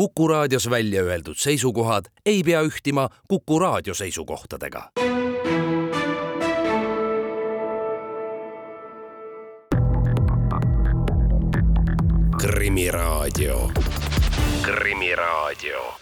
[0.00, 4.90] Kuku raadios välja öeldud seisukohad ei pea ühtima Kuku raadio seisukohtadega.
[12.38, 13.70] krimiraadio,
[14.62, 15.94] Krimiraadio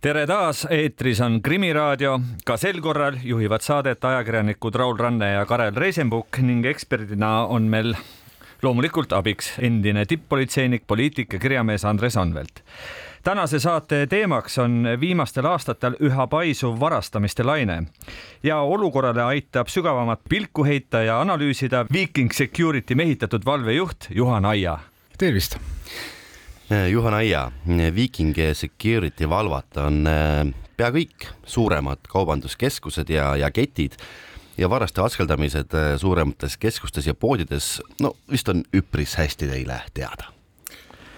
[0.00, 2.20] tere taas, eetris on Krimiraadio.
[2.44, 7.94] ka sel korral juhivad saadet ajakirjanikud Raul Ranne ja Karel Reisenbuk ning eksperdina on meil
[8.62, 12.62] loomulikult abiks endine tipp-politseinik, poliitik ja kirjamees Andres Anvelt.
[13.24, 17.82] tänase saate teemaks on viimastel aastatel üha paisuv varastamiste laine
[18.42, 24.78] ja olukorrale aitab sügavamat pilku heita ja analüüsida Viking Security mehitatud valvejuht Juhan Aia.
[25.18, 25.58] tervist
[26.90, 27.50] Juhan Aia,
[27.94, 30.46] Viking Security valvata on äh,
[30.76, 33.96] pea kõik suuremad kaubanduskeskused ja, ja ketid
[34.58, 40.32] ja varaste askeldamised äh, suuremates keskustes ja poodides, no vist on üpris hästi teile teada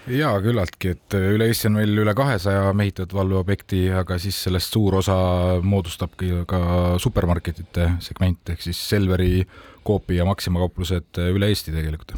[0.09, 4.73] ja küllaltki, et äh, üle Eesti on meil üle kahesaja mehitatud valveobjekti, aga siis sellest
[4.73, 5.15] suur osa
[5.63, 6.61] moodustabki ka
[7.01, 9.45] supermarketite segment ehk siis Selveri,
[9.87, 12.17] Coopi ja Maxima kauplused äh, üle Eesti tegelikult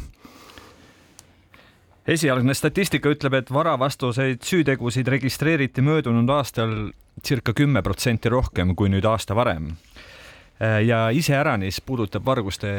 [2.04, 6.74] esialgne statistika ütleb, et varavastuseid süütegusid registreeriti möödunud aastal
[7.24, 9.72] circa kümme protsenti rohkem kui nüüd aasta varem.
[10.62, 12.70] Äh, ja iseäranis puudutab varguste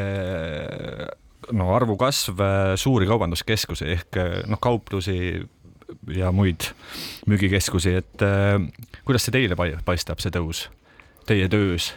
[1.52, 5.44] no arvu kasv äh, suuri kaubanduskeskusi ehk äh, noh, kauplusi
[6.16, 6.70] ja muid
[7.30, 8.24] müügikeskusi, et
[9.06, 10.64] kuidas see teile paistab, see tõus
[11.30, 11.92] teie töös?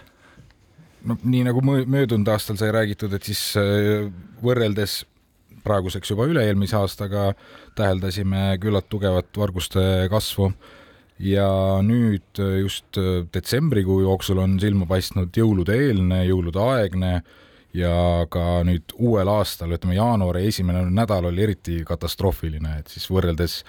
[1.09, 3.41] no nii nagu möödunud aastal sai räägitud, et siis
[4.45, 4.99] võrreldes
[5.65, 7.31] praeguseks juba üle-eelmise aastaga
[7.79, 9.81] täheldasime küllalt tugevat varguste
[10.13, 10.51] kasvu
[11.19, 11.49] ja
[11.83, 17.13] nüüd äh, just äh, detsembrikuu jooksul on silma paistnud jõulude eelne, jõulude aegne
[17.77, 23.61] ja ka nüüd uuel aastal, ütleme jaanuari esimene nädal oli eriti katastroofiline, et siis võrreldes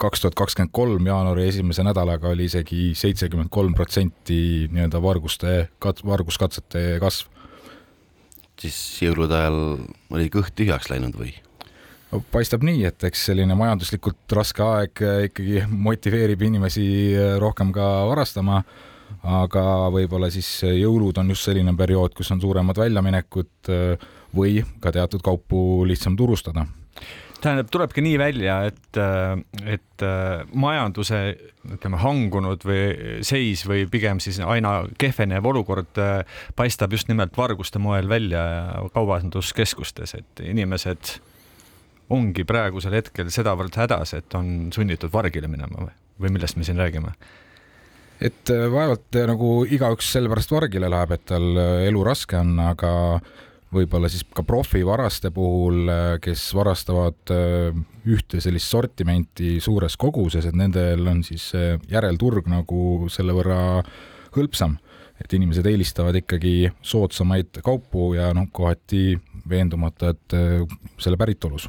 [0.00, 6.98] kaks tuhat kakskümmend kolm jaanuari esimese nädalaga oli isegi seitsekümmend kolm protsenti nii-öelda varguste, varguskatsete
[7.02, 7.28] kasv.
[8.60, 9.60] siis jõulude ajal
[10.10, 11.34] oli kõht tühjaks läinud või?
[12.32, 17.86] Paistab nii, et eks selline majanduslikult raske aeg äh, ikkagi motiveerib inimesi äh, rohkem ka
[18.10, 18.60] varastama,
[19.36, 23.72] aga võib-olla siis äh, jõulud on just selline periood, kus on suuremad väljaminekud
[24.36, 26.66] või ka teatud kaupu lihtsam turustada.
[27.40, 28.98] Tähendab, tulebki nii välja, et,
[29.64, 30.02] et
[30.52, 31.20] majanduse
[31.72, 35.96] ütleme hangunud või seis või pigem siis aina kehvenev olukord
[36.58, 38.44] paistab just nimelt varguste moel välja
[38.92, 41.16] kaubanduskeskustes, et inimesed
[42.10, 45.94] ongi praegusel hetkel sedavõrd hädas, et on sunnitud vargile minema või,
[46.24, 47.14] või millest me siin räägime?
[48.20, 52.52] et äh, vaevalt äh, nagu igaüks sellepärast vargile läheb, et tal äh, elu raske on,
[52.62, 52.92] aga
[53.70, 55.86] võib-olla siis ka profivaraste puhul,
[56.18, 57.30] kes varastavad
[58.10, 61.44] ühte sellist sortimenti suures koguses, et nendel on siis
[61.86, 63.60] järelturg nagu selle võrra
[64.34, 64.74] hõlpsam,
[65.20, 69.18] et inimesed eelistavad ikkagi soodsamaid kaupu ja noh, kohati
[69.50, 70.36] veendumata, et
[71.00, 71.68] selle päritolus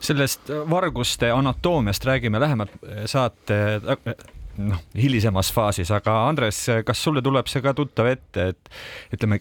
[0.00, 4.14] sellest varguste anatoomiast räägime lähemalt eh, saate eh,
[4.56, 8.70] noh, hilisemas faasis, aga Andres, kas sulle tuleb see ka tuttav ette, et
[9.16, 9.40] ütleme,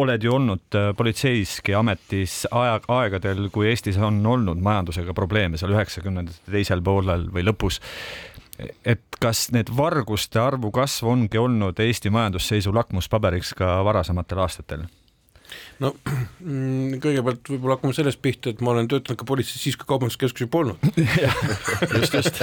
[0.00, 6.54] oled ju olnud politseiski ametis aja, aegadel, kui Eestis on olnud majandusega probleeme seal üheksakümnendate
[6.54, 7.80] teisel poolel või lõpus.
[8.84, 14.86] Et kas need varguste arvu kasv ongi olnud Eesti majandusseisu lakmuspaberiks ka varasematel aastatel?
[15.82, 19.88] no mm, kõigepealt võib-olla hakkame sellest pihta, et ma olen töötanud ka politseis siis, kui
[19.90, 20.78] kaubanduskeskusi polnud.
[21.96, 22.38] Just, just.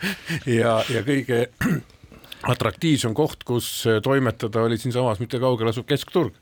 [0.60, 1.46] Ja, ja kõige
[2.52, 3.72] atraktiivsem koht, kus
[4.04, 6.38] toimetada, oli siinsamas mitte kaugel asuv keskturg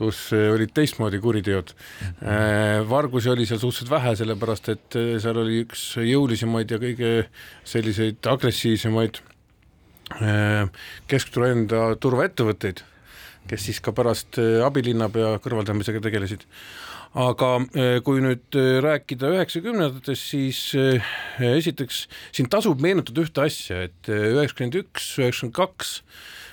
[0.00, 1.74] kus olid teistmoodi kuriteod.
[2.24, 7.12] Äh, vargusi oli seal suhteliselt vähe, sellepärast et seal oli üks jõulisemaid ja kõige
[7.68, 9.20] selliseid agressiivsemaid
[11.06, 12.80] keskturu enda turvaettevõtteid
[13.50, 16.46] kes siis ka pärast abilinnapea kõrvaldamisega tegelesid.
[17.10, 17.48] aga
[18.06, 20.60] kui nüüd rääkida üheksakümnendatest, siis
[21.42, 25.96] esiteks siin tasub meenutada ühte asja, et üheksakümmend üks, üheksakümmend kaks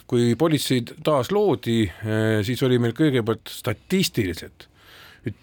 [0.08, 1.82] kui politsei taas loodi,
[2.48, 4.70] siis oli meil kõigepealt statistiliselt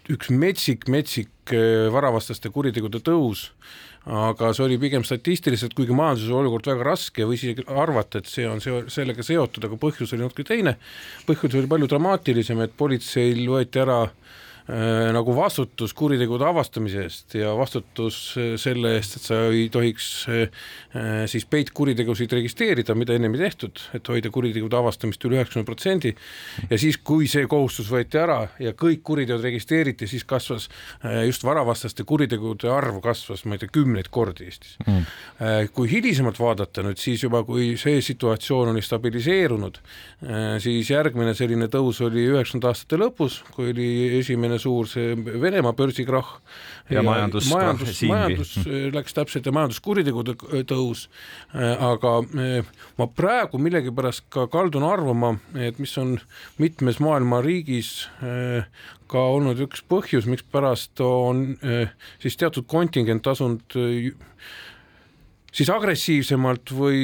[0.09, 1.51] üks metsik, metsik
[1.93, 3.51] varavastaste kuritegude tõus
[4.05, 8.45] aga see oli pigem statistiliselt, kuigi majanduse olukord väga raske, võis isegi arvata, et see
[8.45, 10.75] on seo-, sellega seotud, aga põhjus oli natuke teine.
[11.25, 14.35] põhjus oli palju dramaatilisem, et politseil võeti ära äh,
[15.13, 20.63] nagu vastutus kuritegude avastamise eest ja vastutus äh, selle eest, et sa ei tohiks äh,
[21.29, 26.15] siis peitkuritegusid registreerida, mida ennem ei tehtud, et hoida kuritegude avastamist üle üheksakümne protsendi.
[26.69, 30.65] ja siis, kui see kohustus võeti ära ja kõik kuriteod registreeriti, siis kasvas
[31.27, 35.69] just varavastaste kuritegude arv kasvas, ma ei tea, kümneid kordi Eestis mm..
[35.75, 39.77] kui hilisemalt vaadata nüüd siis juba, kui see situatsioon oli stabiliseerunud,
[40.63, 43.89] siis järgmine selline tõus oli üheksakümnendate aastate lõpus, kui oli
[44.19, 46.39] esimene suur see Venemaa börsikrahh.
[46.89, 48.53] ja, ja majandus, majandus, majandus
[48.93, 50.35] läks täpselt ja majanduskuritegude
[50.69, 51.07] tõus.
[51.55, 52.69] aga eh,
[52.99, 56.15] ma praegu millegipärast ka kaldun arvama, et mis on
[56.61, 58.63] mitmes maailma riigis eh,
[59.11, 61.91] ka olnud üks põhjus, mikspärast on eh,
[62.23, 63.77] siis teatud kontingent asunud
[65.55, 66.99] siis agressiivsemalt või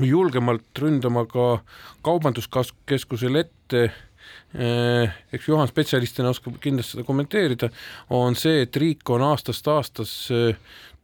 [0.00, 1.58] julgemalt ründama ka
[2.02, 3.90] kaubanduskeskuse lette Eh,
[4.52, 7.70] eks Juhan spetsialistina oskab kindlasti seda kommenteerida,
[8.12, 10.42] on see, et riik on aastast aastasse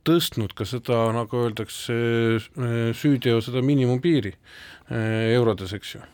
[0.09, 1.97] tõstnud ka seda, nagu öeldakse,
[2.39, 6.05] eh, süüteo seda miinimumpiiri eh, eurodes, eks ju.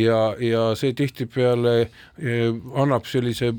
[0.00, 1.88] ja, ja see tihtipeale
[2.76, 3.52] annab sellise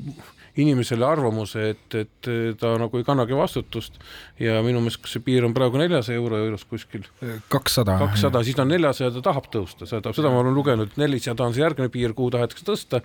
[0.62, 2.30] inimesele arvamuse, et, et
[2.60, 3.98] ta nagu ei kannagi vastutust
[4.40, 7.04] ja minu meelest, see piir on praegu neljasaja euro juures kuskil?
[7.52, 7.98] kakssada.
[8.00, 11.54] kakssada, siis ta on neljasaja, ta tahab tõusta, seda, seda ma olen lugenud, nelisada on
[11.56, 13.02] see järgmine piir, kuhu tahetakse tõsta,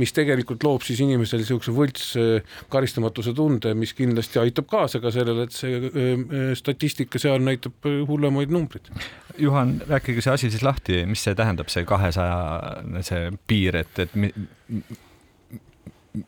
[0.00, 5.12] mis tegelikult loob siis inimesele niisuguse võlts äh, karistamatuse tunde, mis kindlasti aitab kaasa ka
[5.14, 8.90] sellele, et see äh, äh, statistika seal näitab hullemaid numbreid.
[9.40, 12.38] Juhan, rääkige see asi siis lahti, mis see tähendab, see kahesaja,
[13.06, 14.14] see piir, et, et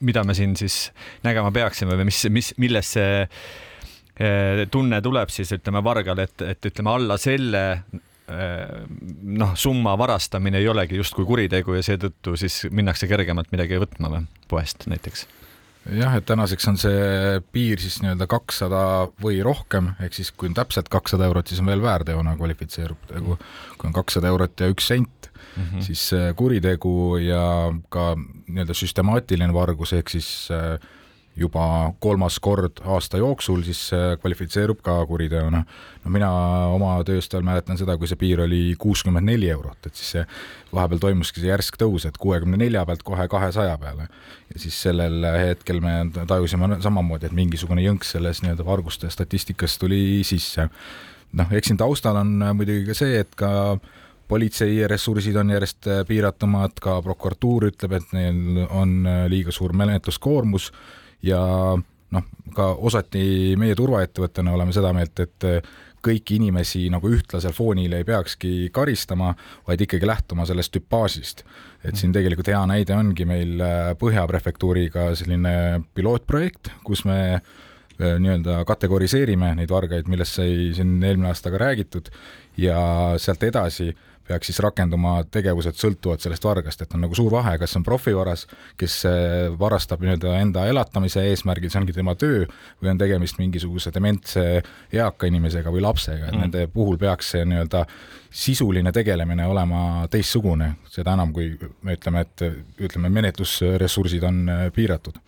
[0.00, 0.90] mida me siin siis
[1.26, 6.70] nägema peaksime või mis, mis, millest see eh, tunne tuleb siis ütleme vargal, et, et
[6.70, 8.84] ütleme alla selle eh,
[9.22, 14.26] noh, summa varastamine ei olegi justkui kuritegu ja seetõttu siis minnakse kergemalt midagi võtma või
[14.50, 15.26] poest näiteks?
[15.94, 18.80] Jah, et tänaseks on see piir siis nii-öelda kakssada
[19.22, 23.38] või rohkem, ehk siis kui on täpselt kakssada eurot, siis on veel väärteona kvalifitseerub tegu.
[23.78, 25.86] kui on kakssada eurot ja üks sent, mm, -hmm.
[25.86, 30.78] siis kuritegu ja ka nii-öelda süstemaatiline vargus, ehk siis äh,
[31.36, 33.90] juba kolmas kord aasta jooksul, siis
[34.20, 35.62] kvalifitseerub ka kuriteona.
[36.04, 36.30] no mina
[36.72, 40.24] oma tööst veel mäletan seda, kui see piir oli kuuskümmend neli eurot, et siis see
[40.72, 44.08] vahepeal toimuski see järsk tõus, et kuuekümne nelja pealt kohe kahesaja peale.
[44.54, 50.24] ja siis sellel hetkel me tajusime samamoodi, et mingisugune jõnks selles nii-öelda varguste statistikas tuli
[50.24, 50.68] sisse.
[51.32, 53.78] noh, eks siin taustal on muidugi ka see, et ka
[54.26, 60.72] politsei ressursid on järjest piiratumad, ka prokuratuur ütleb, et neil on liiga suur menetluskoormus
[61.22, 61.40] ja
[62.10, 65.48] noh, ka osati meie turvaettevõttena oleme seda meelt, et
[66.06, 69.32] kõiki inimesi nagu ühtlasel foonil ei peakski karistama,
[69.66, 71.44] vaid ikkagi lähtuma sellest tüpaažist.
[71.86, 78.16] et siin tegelikult hea näide ongi meil äh, Põhja prefektuuriga selline pilootprojekt, kus me äh,
[78.18, 82.10] nii-öelda kategoriseerime neid vargaid, millest sai siin eelmine aasta ka räägitud
[82.58, 82.78] ja
[83.22, 83.92] sealt edasi
[84.28, 88.46] peaks siis rakenduma tegevused sõltuvalt sellest vargast, et on nagu suur vahe, kas on profivaras,
[88.80, 89.14] kes äh,
[89.58, 92.44] varastab nii-öelda enda elatamise eesmärgil, see ongi tema töö,
[92.82, 94.44] või on tegemist mingisuguse dementse
[94.92, 96.44] eaka inimesega või lapsega, et mm.
[96.46, 97.86] nende puhul peaks see nii-öelda
[98.36, 99.80] sisuline tegelemine olema
[100.12, 101.54] teistsugune, seda enam, kui
[101.86, 102.46] me ütleme, et
[102.82, 105.18] ütleme, menetlusressursid on äh, piiratud.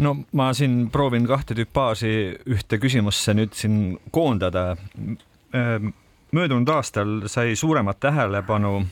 [0.00, 2.12] no ma siin proovin kahte tüpaaži
[2.48, 4.70] ühte küsimusse nüüd siin koondada
[6.32, 8.86] möödunud aastal sai suuremat tähelepanu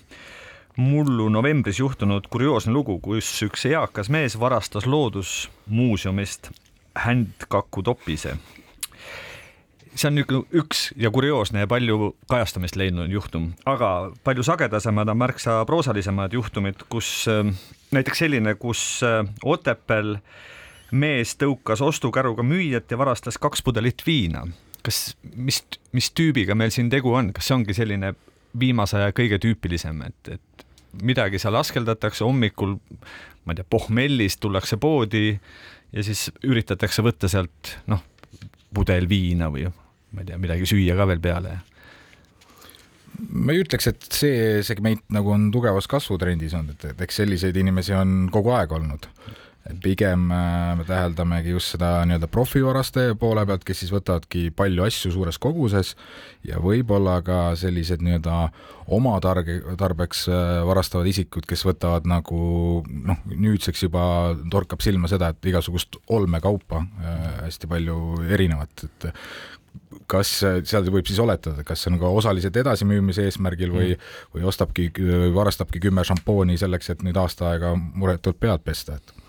[0.76, 6.50] mullu novembris juhtunud kurioosne lugu, kus üks eakas mees varastas loodusmuuseumist
[6.94, 8.36] händkaku topise.
[9.98, 15.18] see on niisugune üks ja kurioosne ja palju kajastamist leidnud juhtum, aga palju sagedasemad on
[15.18, 17.50] märksa proosalisemad juhtumid, kus äh,
[17.90, 20.18] näiteks selline, kus äh, Otepääl
[20.90, 24.46] mees tõukas ostukäruga müüjat ja varastas kaks pudelit viina
[24.88, 25.02] kas,
[25.36, 25.62] mis,
[25.96, 28.14] mis tüübiga meil siin tegu on, kas see ongi selline
[28.58, 30.66] viimase aja kõige tüüpilisem, et, et
[31.04, 32.78] midagi seal askeldatakse hommikul,
[33.44, 35.26] ma ei tea, pohmellis tullakse poodi
[35.92, 38.02] ja siis üritatakse võtta sealt noh,
[38.74, 41.58] pudel viina või ma ei tea, midagi süüa ka veel peale.
[43.34, 47.56] Ma ei ütleks, et see segment nagu on tugevas kasvutrendis olnud, et, et eks selliseid
[47.58, 49.08] inimesi on kogu aeg olnud
[49.82, 55.12] pigem äh, me täheldamegi just seda nii-öelda profivarastaja poole pealt, kes siis võtavadki palju asju
[55.14, 55.94] suures koguses
[56.46, 58.38] ja võib-olla ka sellised nii-öelda
[58.96, 62.40] oma targe, tarbeks äh, varastavad isikud, kes võtavad nagu
[62.86, 64.02] noh, nüüdseks juba
[64.52, 68.00] torkab silma seda, et igasugust olmekaupa äh, hästi palju
[68.32, 69.12] erinevat, et
[70.08, 74.48] kas seal võib siis oletada, kas see on ka osaliselt edasimüümise eesmärgil või mm., või
[74.48, 74.88] ostabki,
[75.36, 79.27] varastabki kümme šampooni selleks, et nüüd aasta aega muretult pead pesta, et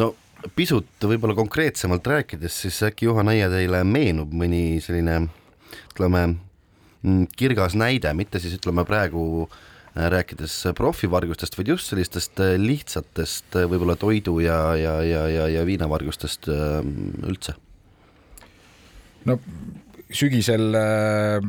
[0.00, 0.12] no
[0.56, 5.26] pisut võib-olla konkreetsemalt rääkides, siis äkki Juhan Aia teile meenub mõni selline
[5.92, 9.60] ütleme mm, kirgas näide, mitte siis ütleme praegu äh,
[9.94, 15.64] rääkides profivargustest, vaid just sellistest äh, lihtsatest äh, võib-olla toidu ja, ja, ja, ja, ja
[15.68, 17.56] viinavargustest üldse?
[19.28, 19.36] no
[20.12, 21.44] sügisel äh,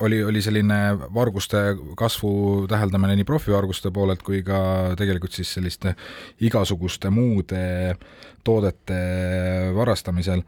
[0.00, 0.78] oli, oli selline
[1.14, 1.58] varguste
[1.96, 4.60] kasvu täheldamine nii profivarguste poolelt kui ka
[4.98, 5.94] tegelikult siis selliste
[6.40, 7.96] igasuguste muude
[8.44, 9.00] toodete
[9.76, 10.42] varastamisel.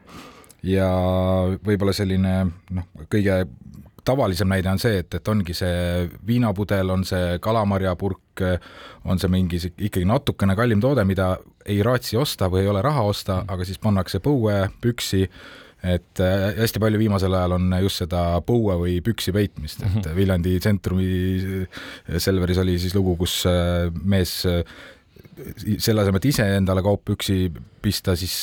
[0.63, 0.87] ja
[1.65, 2.33] võib-olla selline
[2.71, 3.43] noh, kõige
[4.03, 8.43] tavalisem näide on see, et, et ongi see viinapudel, on see kalamarjapurk,
[9.05, 13.03] on see mingi ikkagi natukene kallim toode, mida ei raatsi osta või ei ole raha
[13.07, 15.27] osta, aga siis pannakse põue, püksi
[15.83, 20.15] et äh, hästi palju viimasel ajal on just seda põue või püksi peitmist, et mhm.
[20.15, 21.09] Viljandi tsentrumi
[21.65, 21.83] äh,
[22.23, 24.41] Selveris oli siis lugu, kus äh, mees
[25.81, 27.47] selle asemel, et ise endale kauppüksi
[27.83, 28.35] pista, siis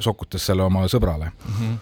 [0.00, 1.54] sokutas selle oma sõbrale mm.
[1.60, 1.78] -hmm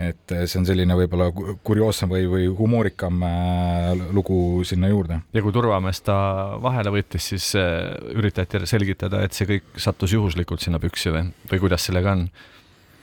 [0.00, 1.26] et see on selline võib-olla
[1.60, 3.18] kurioossem või, või humoorikam
[4.16, 5.18] lugu sinna juurde.
[5.36, 6.14] ja kui turvamees ta
[6.56, 7.50] vahele võttis, siis
[8.16, 12.24] üritati selgitada, et see kõik sattus juhuslikult sinna püksi või, või kuidas sellega on?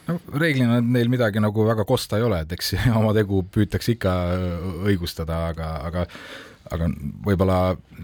[0.08, 4.14] No reeglina neil midagi nagu väga kosta ei ole, et eks oma tegu püütakse ikka
[4.88, 6.06] õigustada, aga, aga
[6.74, 6.88] aga
[7.24, 7.60] võib-olla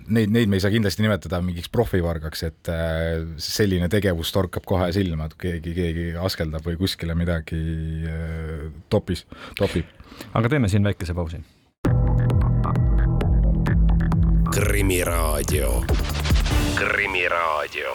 [0.08, 4.88] neid, neid me ei saa kindlasti nimetada mingiks profivargaks, et äh, selline tegevus torkab kohe
[4.96, 7.60] silma, et keegi, keegi askeldab või kuskile midagi
[8.94, 9.26] topis,
[9.60, 9.90] topib.
[10.32, 11.44] aga teeme siin väikese pausi.
[14.54, 15.70] krimiraadio,
[16.78, 17.94] Krimiraadio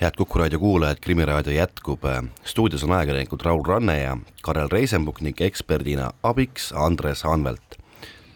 [0.00, 2.00] head Kuku raadio kuulajad, Krimiraadio jätkub.
[2.44, 7.78] stuudios on ajakirjanikud Raul Ranne ja Karel Reisenbuk ning eksperdina abiks Andres Anvelt.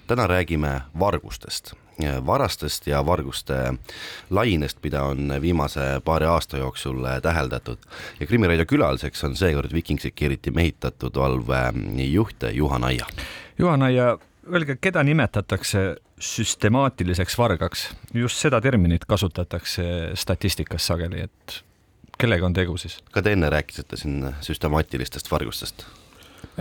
[0.06, 1.72] täna räägime vargustest,
[2.26, 3.74] varastest ja varguste
[4.30, 7.78] lainest, mida on viimase paari aasta jooksul täheldatud.
[8.20, 13.06] ja Krimiraadio külaliseks on seekord Viking Security mehitatud valvejuht Juhan Aia.
[13.58, 14.18] Juhan Aia,
[14.52, 19.84] öelge, keda nimetatakse süstemaatiliseks vargaks, just seda terminit kasutatakse
[20.18, 21.58] statistikas sageli, et
[22.18, 23.00] kellega on tegu siis?
[23.12, 25.84] ka te enne rääkisite siin süstemaatilistest vargustest.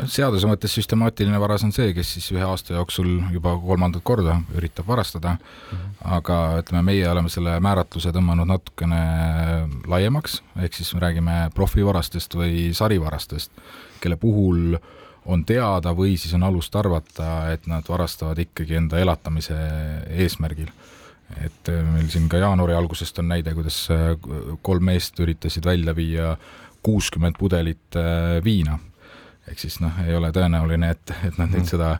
[0.09, 4.87] seaduse mõttes süstemaatiline varas on see, kes siis ühe aasta jooksul juba kolmandat korda üritab
[4.87, 5.91] varastada mm, -hmm.
[6.17, 9.01] aga ütleme, meie oleme selle määratluse tõmmanud natukene
[9.87, 13.51] laiemaks, ehk siis me räägime profivarastest või sarivarastest,
[14.01, 18.99] kelle puhul äh, on teada või siis on alust arvata, et nad varastavad ikkagi enda
[18.99, 19.57] elatamise
[20.09, 20.71] eesmärgil.
[21.45, 24.15] et äh, meil siin ka jaanuari algusest on näide, kuidas äh,
[24.61, 26.35] kolm meest üritasid välja viia
[26.83, 28.79] kuuskümmend pudelit äh, viina.
[29.47, 31.69] ehk siis noh, ei ole tõenäoline, et, et nad nüüd mhm.
[31.69, 31.97] seda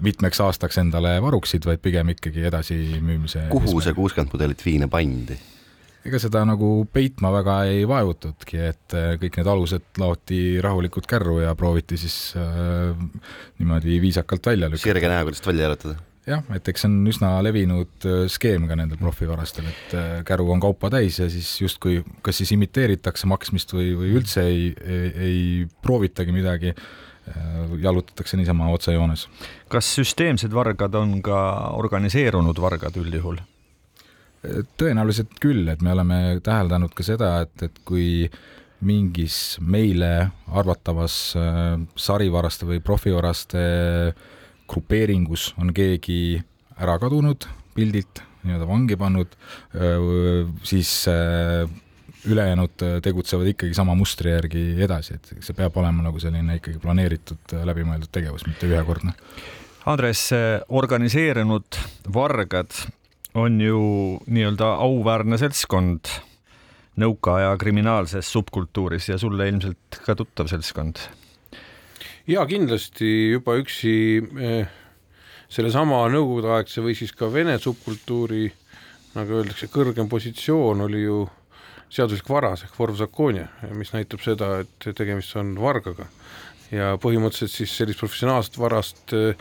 [0.00, 5.36] mitmeks aastaks endale varuksid, vaid pigem ikkagi edasimüümise kuhu see kuuskümmend pudelit viina pandi?
[6.04, 11.40] Ega seda nagu peitma väga ei vaevutudki, et äh, kõik need alused laoti rahulikult kärru
[11.44, 12.92] ja prooviti siis äh,
[13.60, 14.90] niimoodi viisakalt välja lükata.
[14.90, 16.02] sirge näoga lihtsalt välja jalutada?
[16.28, 20.50] jah, et eks see on üsna levinud äh, skeem ka nendel profivarastel, et äh, käru
[20.52, 25.10] on kaupa täis ja siis justkui kas siis imiteeritakse maksmist või, või üldse ei, ei,
[25.28, 25.42] ei
[25.84, 26.76] proovitagi midagi
[27.80, 29.22] jalutatakse niisama otsejoones.
[29.72, 31.38] kas süsteemsed vargad on ka
[31.80, 33.40] organiseerunud vargad üldjuhul?
[34.78, 38.28] Tõenäoliselt küll, et me oleme täheldanud ka seda, et, et kui
[38.84, 43.62] mingis meile arvatavas äh, sarivaraste või profivaraste
[44.70, 46.40] grupeeringus on keegi
[46.80, 49.34] ära kadunud pildilt, nii-öelda vangi pannud,
[49.76, 51.64] äh, siis äh,
[52.24, 57.52] ülejäänud tegutsevad ikkagi sama mustri järgi edasi, et see peab olema nagu selline ikkagi planeeritud,
[57.68, 59.12] läbimõeldud tegevus, mitte ühekordne.
[59.92, 60.30] Andres,
[60.72, 61.76] organiseerunud
[62.14, 62.72] vargad
[63.34, 63.80] on ju
[64.30, 66.10] nii-öelda auväärne seltskond
[67.00, 71.00] nõukaaja kriminaalses subkultuuris ja sulle ilmselt ka tuttav seltskond.
[72.26, 73.94] ja kindlasti juba üksi
[74.38, 74.68] eh,
[75.48, 78.46] sellesama nõukogudeaegse või siis ka Vene subkultuuri
[79.14, 81.24] nagu öeldakse, kõrgem positsioon oli ju
[81.90, 86.06] seaduslik varas ehk vorvzakonia, mis näitab seda, et tegemist on vargaga
[86.70, 89.34] ja põhimõtteliselt siis sellist professionaalset varast eh,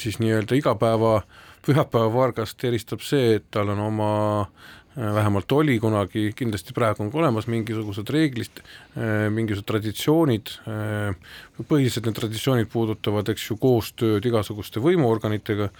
[0.00, 6.30] siis nii-öelda igapäeva äh, pühapäevavargast eristab see, et tal on oma äh, vähemalt oli kunagi,
[6.36, 8.62] kindlasti praegu on ka olemas mingisugused reeglid,
[8.96, 15.70] äh, mingisugused traditsioonid, äh, põhiliselt need traditsioonid puudutavad, eks ju, koostööd igasuguste võimuorganitega,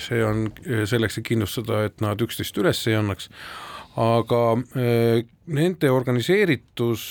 [0.00, 0.46] see on
[0.88, 3.28] selleks, et kindlustada, et nad üksteist üles ei annaks,
[4.00, 4.42] aga
[5.60, 7.10] nende organiseeritus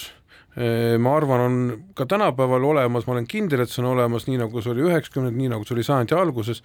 [1.00, 1.54] ma arvan, on
[1.96, 5.38] ka tänapäeval olemas, ma olen kindel, et see on olemas, nii nagu see oli üheksakümnendad,
[5.40, 6.60] nii nagu see oli sajandi alguses,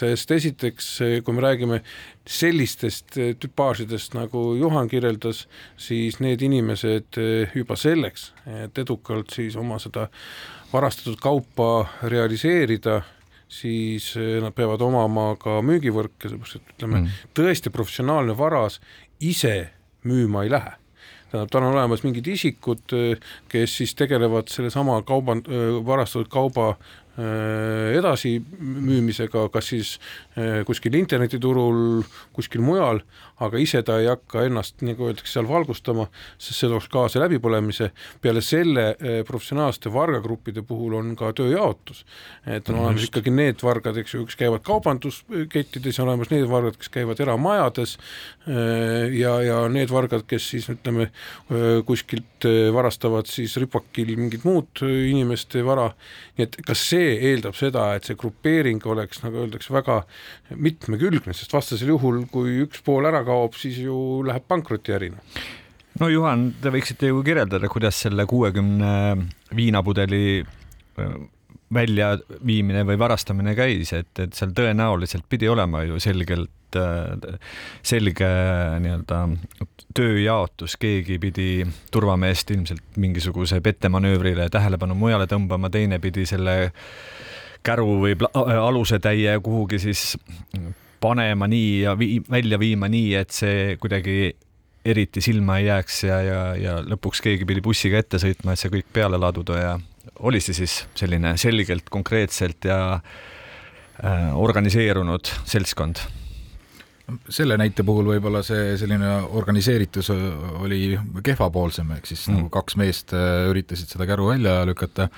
[0.00, 0.88] sest esiteks,
[1.22, 1.78] kui me räägime
[2.26, 5.44] sellistest tüpaažidest, nagu Juhan kirjeldas,
[5.78, 7.20] siis need inimesed
[7.54, 8.32] juba selleks,
[8.66, 10.08] et edukalt siis oma seda
[10.74, 13.02] varastatud kaupa realiseerida,
[13.48, 18.80] siis eh, nad peavad omama ka müügivõrke, sellepärast et ütleme mm., tõesti professionaalne varas
[19.22, 19.54] ise
[20.08, 20.74] müüma ei lähe
[21.34, 26.74] tähendab, tal on olemas mingid isikud, eh, kes siis tegelevad sellesama kauba, eh, varastatud kauba
[26.74, 29.90] Äh, edasimüümisega, kas siis
[30.34, 32.02] äh, kuskil internetiturul,
[32.34, 32.98] kuskil mujal,
[33.44, 36.08] aga ise ta ei hakka ennast, nagu öeldakse, seal valgustama,
[36.42, 37.92] sest see tooks kaasa läbipõlemise.
[38.22, 42.02] peale selle äh, professionaalsete vargagruppide puhul on ka tööjaotus,
[42.46, 46.80] et on olemas ikkagi need vargad, eks ju, kes käivad kaubanduskettides on olemas need vargad,
[46.80, 47.96] kes käivad eramajades
[49.14, 51.08] ja, ja need vargad, kes siis ütleme
[51.86, 55.90] kuskilt varastavad siis rüpakil mingit muud inimeste vara,
[56.36, 60.00] nii et kas see see eeldab seda, et see grupeering oleks, nagu öeldakse, väga
[60.56, 65.22] mitmekülgne, sest vastasel juhul, kui üks pool ära kaob, siis ju läheb pankrotiärina
[66.00, 68.90] no Juhan, te võiksite ju kirjeldada, kuidas selle kuuekümne
[69.54, 70.42] viinapudeli
[71.74, 77.38] väljaviimine või varastamine käis, et, et seal tõenäoliselt pidi olema ju selgelt Äh,
[77.84, 78.28] selge
[78.80, 79.18] nii-öelda
[79.94, 81.48] tööjaotus, keegi pidi
[81.92, 86.72] turvameest ilmselt mingisuguse pettemanöövrile tähelepanu mujale tõmbama, teine pidi selle
[87.64, 90.16] käru või alusetäie kuhugi siis
[91.00, 94.34] panema nii ja vii, välja viima nii, et see kuidagi
[94.84, 98.72] eriti silma ei jääks ja, ja, ja lõpuks keegi pidi bussiga ette sõitma, et see
[98.72, 99.76] kõik peale laduda ja
[100.20, 106.04] oli see siis selline selgelt, konkreetselt ja äh, organiseerunud seltskond?
[107.28, 110.08] Selle näite puhul võib-olla see selline organiseeritus
[110.64, 110.94] oli
[111.24, 112.38] kehvapoolsem, ehk siis mm.
[112.38, 115.10] nagu kaks meest äh, üritasid seda käru välja lükata,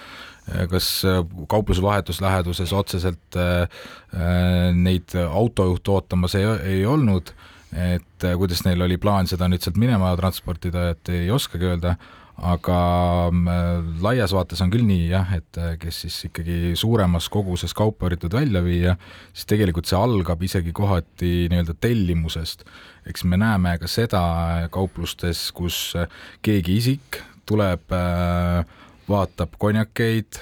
[0.50, 3.38] äh, kas äh, kauplusvahetus läheduses otseselt
[4.74, 7.30] neid autojuhte ootamas ei, ei olnud,
[7.70, 11.94] et kuidas neil oli plaan seda nüüd sealt minema transportida, et ei oskagi öelda
[12.36, 12.78] aga
[13.30, 18.10] mm, laias vaates on küll nii jah, et äh, kes siis ikkagi suuremas koguses kaupa
[18.10, 18.96] üritavad välja viia,
[19.32, 22.66] siis tegelikult see algab isegi kohati nii-öelda tellimusest.
[23.06, 24.22] eks me näeme ka seda
[24.70, 26.10] kauplustes, kus äh,
[26.44, 28.66] keegi isik tuleb äh,
[29.06, 30.40] vaatab konjakeid,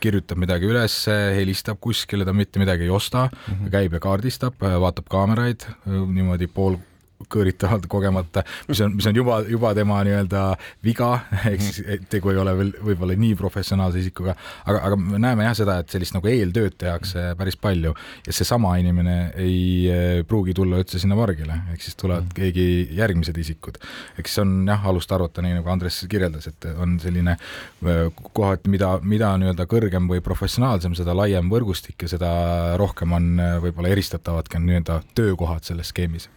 [0.00, 0.94] kirjutab midagi üles,
[1.36, 3.70] helistab kuskile, ta mitte midagi ei osta mm, -hmm.
[3.74, 6.78] käib ja kaardistab, vaatab kaameraid niimoodi pool
[7.28, 10.44] kõõritavalt kogemata, mis on, mis on juba, juba tema nii-öelda
[10.84, 11.10] viga,
[11.50, 15.56] ehk siis tegu ei ole veel võib-olla nii professionaalse isikuga, aga, aga me näeme jah
[15.58, 17.92] seda, et sellist nagu eeltööd tehakse päris palju
[18.26, 22.36] ja seesama inimene ei eh, pruugi tulla üldse sinna vargile, ehk siis tulevad mm.
[22.38, 23.80] keegi järgmised isikud.
[24.20, 28.02] eks on jah, alust arvata, nii nagu Andres kirjeldas, et on selline eh,
[28.32, 32.32] kohati, mida, mida nii-öelda kõrgem või professionaalsem, seda laiem võrgustik ja seda
[32.80, 36.30] rohkem on eh, võib-olla eristatavad ka nii-öelda töökohad selles skeemis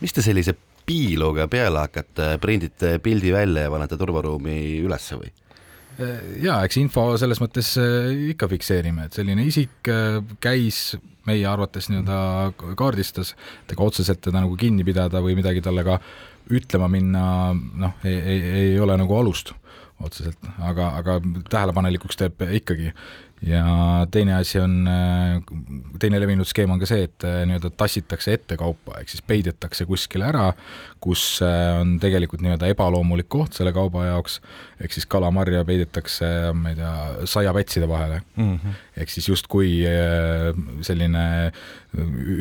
[0.00, 5.32] mis te sellise piiluga peale hakkate, prindite pildi välja ja panete turvaruumi ülesse või?
[6.42, 11.86] ja eks info selles mõttes äh, ikka fikseerime, et selline isik äh, käis meie arvates
[11.88, 16.00] nii-öelda kaardistas, et ega otseselt teda nagu kinni pidada või midagi talle ka
[16.52, 19.54] ütlema minna, noh, ei, ei, ei ole nagu alust
[20.04, 22.90] otseselt, aga, aga tähelepanelikuks teeb ikkagi
[23.46, 25.40] ja teine asi on, äh,
[26.00, 29.86] teine levinud skeem on ka see, et äh, nii-öelda tassitakse ette kaupa, ehk siis peidetakse
[29.88, 30.46] kuskile ära,
[31.04, 34.38] kus äh, on tegelikult nii-öelda ebaloomulik koht selle kauba jaoks,
[34.80, 36.94] ehk siis kalamarja peidetakse, ma ei tea,
[37.30, 38.54] saiapätside vahele mm.
[38.54, 38.78] -hmm.
[39.02, 39.72] ehk siis justkui
[40.82, 41.24] selline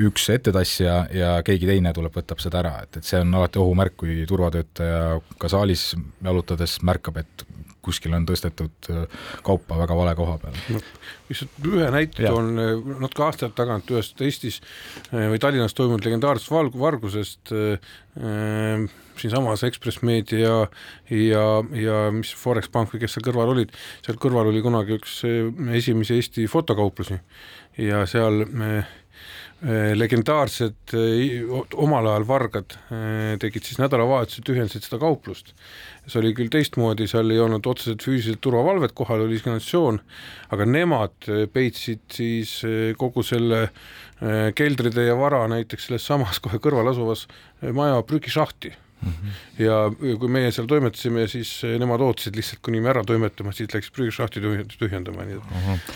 [0.07, 3.97] üks ettetassija ja keegi teine tuleb, võtab seda ära, et, et see on alati ohumärk,
[3.97, 5.91] kui turvatöötaja ka saalis
[6.23, 7.45] jalutades märkab, et
[7.83, 10.81] kuskil on tõstetud äh, kaupa väga vale koha peale
[11.29, 14.59] lihtsalt ühe näite toon äh, natuke aastaid tagant ühest Eestis
[15.11, 17.53] äh, või Tallinnas toimunud legendaarsest valg-, vargusest
[19.17, 20.57] siinsamas Ekspress Meedia ja,
[21.09, 21.45] ja,
[21.77, 23.73] ja mis Forex Pank või kes seal kõrval olid,
[24.05, 25.19] seal kõrval oli kunagi üks
[25.73, 27.17] esimesi Eesti fotokauplusi
[27.81, 28.85] ja seal äh,
[29.95, 30.91] legendaarsed
[31.79, 32.75] omal ajal vargad
[33.39, 35.53] tegid siis nädalavahetusel, tühjendasid seda kauplust.
[36.03, 40.01] See oli küll teistmoodi, seal ei olnud otseselt füüsiliselt turvavalvet, kohal oli signalisatsioon,
[40.51, 42.57] aga nemad peitsid siis
[42.99, 43.69] kogu selle
[44.59, 47.27] keldride ja vara näiteks selles samas kohe kõrval asuvas
[47.63, 49.63] maja prügišahti Mm -hmm.
[49.63, 53.91] ja kui meie seal toimetasime, siis nemad ootasid lihtsalt, kuni me ära toimetame, siis läks
[53.91, 54.39] prügišahti
[54.79, 55.91] tühjendama, nii et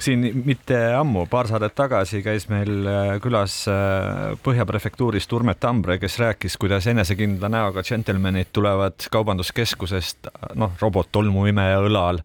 [0.00, 5.98] siin mitte ammu, paar saadet tagasi käis meil äh, külas äh, Põhja prefektuurist Urmet Tambre,
[6.02, 12.22] kes rääkis, kuidas enesekindla näoga džentelmenid tulevad kaubanduskeskusest, noh, robot tolmuimeja õlal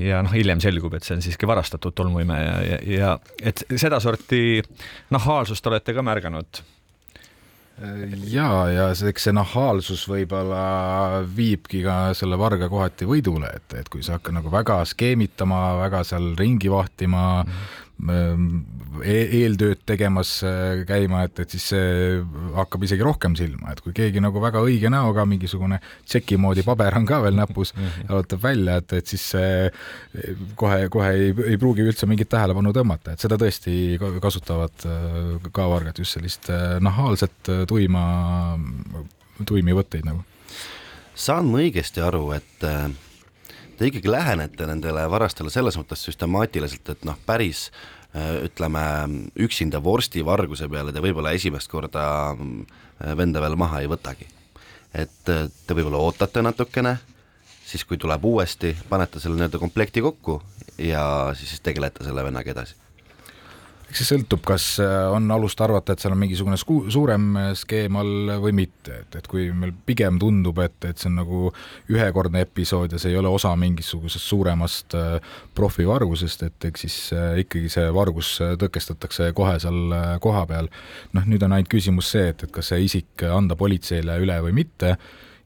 [0.00, 4.60] ja noh, hiljem selgub, et see on siiski varastatud tolmuimeja ja, ja, ja et sedasorti
[5.14, 6.62] nahaalsust olete ka märganud
[8.28, 13.88] ja, ja see, eks see nahaalsus võib-olla viibki ka selle varga kohati võidule, et, et
[13.92, 17.88] kui sa hakkad nagu väga skeemitama, väga seal ringi vahtima mm, -hmm
[19.00, 22.20] eeltööd tegemas äh, käima, et, et siis see
[22.56, 26.96] hakkab isegi rohkem silma, et kui keegi nagu väga õige näoga, mingisugune tšeki moodi paber
[26.98, 28.08] on ka veel näpus ja mhm.
[28.08, 29.52] jalutab välja, et, et siis see
[30.60, 33.76] kohe-kohe ei, ei pruugi üldse mingit tähelepanu tõmmata, et seda tõesti
[34.22, 38.02] kasutavad äh, ka vargad, just sellist äh, nahaalset tuima,
[39.46, 40.24] tuimi võtteid nagu.
[41.14, 42.68] saan ma õigesti aru, et
[43.80, 47.68] te ikkagi lähenete nendele varastele selles mõttes süstemaatiliselt, et noh, päris
[48.12, 48.82] äh, ütleme,
[49.40, 54.28] üksinda vorstivarguse peale te võib-olla esimest korda äh, venda veel maha ei võtagi.
[54.92, 56.98] et äh, te võib-olla ootate natukene,
[57.64, 60.42] siis kui tuleb uuesti, panete selle nii-öelda komplekti kokku
[60.76, 62.76] ja siis, tegelete selle vennaga edasi
[63.90, 67.98] eks see sõltub, kas äh, on alust arvata, et seal on mingisugune suurem äh, skeem
[67.98, 71.40] all või mitte, et, et kui meil pigem tundub, et, et see on nagu
[71.90, 76.98] ühekordne episood ja see ei ole osa mingisugusest suuremast äh, profivargusest, et eks siis
[77.42, 80.70] ikkagi see vargus tõkestatakse kohe seal kohapeal.
[81.16, 84.54] noh, nüüd on ainult küsimus see, et, et kas see isik anda politseile üle või
[84.62, 84.94] mitte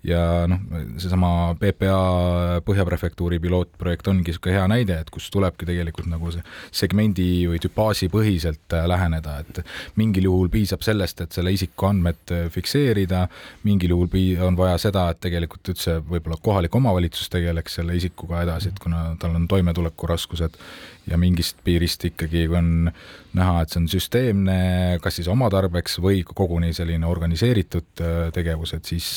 [0.04, 0.60] ja noh,
[1.00, 6.44] seesama PPA Põhja prefektuuri pilootprojekt ongi niisugune hea näide, et kus tulebki tegelikult nagu see
[6.82, 9.62] segmendi või tüpaaži põhiselt äh, läheneda, et
[10.00, 13.24] mingil juhul piisab sellest, et selle isiku andmed äh, fikseerida,
[13.64, 18.44] mingil juhul pii-, on vaja seda, et tegelikult üldse võib-olla kohalik omavalitsus tegeleks selle isikuga
[18.44, 20.60] edasi, et kuna tal on toimetulekuraskused
[21.08, 22.88] ja mingist piirist ikkagi on
[23.36, 24.58] näha, et see on süsteemne,
[25.04, 29.08] kas siis oma tarbeks või koguni selline organiseeritud äh, tegevus, et siis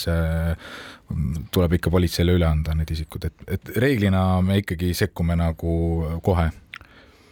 [1.53, 5.73] tuleb ikka politseile üle anda need isikud, et, et reeglina me ikkagi sekkume nagu
[6.25, 6.49] kohe.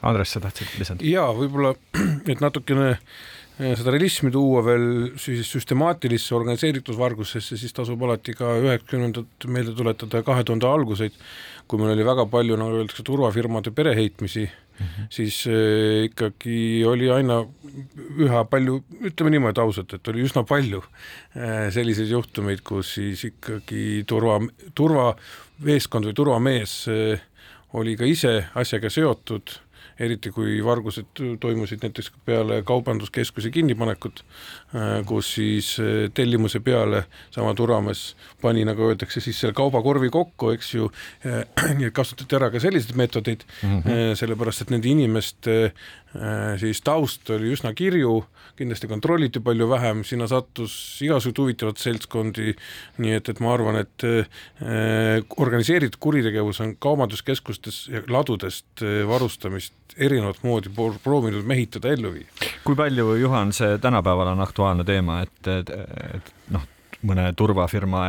[0.06, 1.06] Andres, sa tahtsid lisada?
[1.06, 1.74] jaa, võib-olla,
[2.32, 4.88] et natukene äh, seda realismi tuua veel
[5.22, 11.18] siis süstemaatilisse organiseeritud vargusesse, siis tasub alati ka üheksakümnendat meelde tuletada kahe tuhande alguseid
[11.68, 14.46] kui meil oli väga palju, nagu öeldakse, turvafirmade pereheitmisi.
[15.10, 17.42] Siis äh, ikkagi oli aina
[18.20, 24.04] üha palju, ütleme niimoodi ausalt, et oli üsna palju äh, selliseid juhtumeid, kus siis ikkagi
[24.08, 24.40] turva,
[24.76, 27.30] turvameeskond või turvamees äh,
[27.76, 29.60] oli ka ise asjaga seotud
[30.00, 34.26] eriti kui vargused toimusid näiteks peale kaubanduskeskuse kinnipanekut,
[35.08, 40.74] kus siis äh, tellimuse peale sama turvamees pani, nagu öeldakse, siis selle kaubakorvi kokku, eks
[40.76, 40.90] ju,
[41.26, 41.46] äh,
[42.00, 44.16] kasutati ära ka selliseid meetodeid mm, -hmm.
[44.20, 45.74] sellepärast et nende inimeste
[46.58, 48.24] siis taust oli üsna kirju,
[48.56, 52.54] kindlasti kontrolliti palju vähem, sinna sattus igasuguseid huvitavaid seltskondi,
[53.04, 60.40] nii et, et ma arvan, et äh, organiseeritud kuritegevus on kaubanduskeskustes ja ladudest varustamist erinevat
[60.44, 60.70] moodi
[61.04, 62.28] proovinud mehitada, ellu viia.
[62.64, 65.70] kui palju, Juhan, see tänapäeval on aktuaalne teema, et, et,
[66.16, 66.64] et noh,
[67.06, 68.02] mõne turvafirma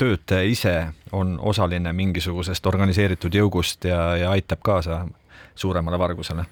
[0.00, 0.74] töötaja ise
[1.16, 5.04] on osaline mingisugusest organiseeritud jõugust ja, ja aitab kaasa
[5.54, 6.46] suuremale vargusele?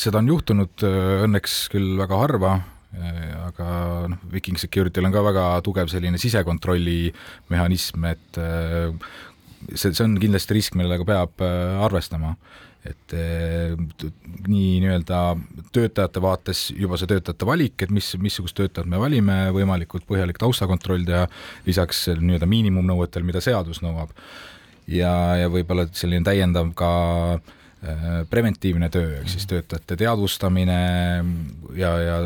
[0.00, 0.82] seda on juhtunud
[1.26, 2.52] õnneks küll väga harva,
[3.44, 3.66] aga
[4.08, 7.10] noh, Viking Security'l on ka väga tugev selline sisekontrolli
[7.52, 8.40] mehhanism, et
[9.74, 11.44] see, see on kindlasti risk, millega peab
[11.84, 12.32] arvestama
[12.86, 13.74] et eh,
[14.46, 15.20] nii nii-öelda
[15.74, 21.06] töötajate vaates juba see töötajate valik, et mis, missugust töötajat me valime, võimalikult põhjalik taustakontroll
[21.08, 21.26] teha,
[21.66, 24.14] lisaks nii-öelda miinimumnõuetel, mida seadus nõuab.
[24.86, 26.90] ja, ja võib-olla selline täiendav ka
[27.36, 30.78] äh, preventiivne töö, ehk siis töötajate teadvustamine
[31.74, 32.20] ja, ja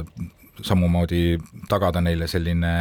[0.63, 2.75] samamoodi tagada neile selline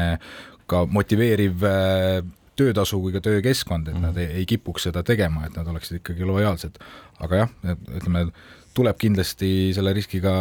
[0.70, 2.20] ka motiveeriv äh,
[2.60, 4.24] töötasu kui ka töökeskkond, et nad mhm.
[4.26, 6.80] ei, ei kipuks seda tegema, et nad oleksid ikkagi lojaalsed.
[7.20, 7.54] Aga jah,
[7.98, 8.30] ütleme,
[8.78, 10.34] tuleb kindlasti selle riskiga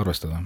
[0.00, 0.42] arvestada.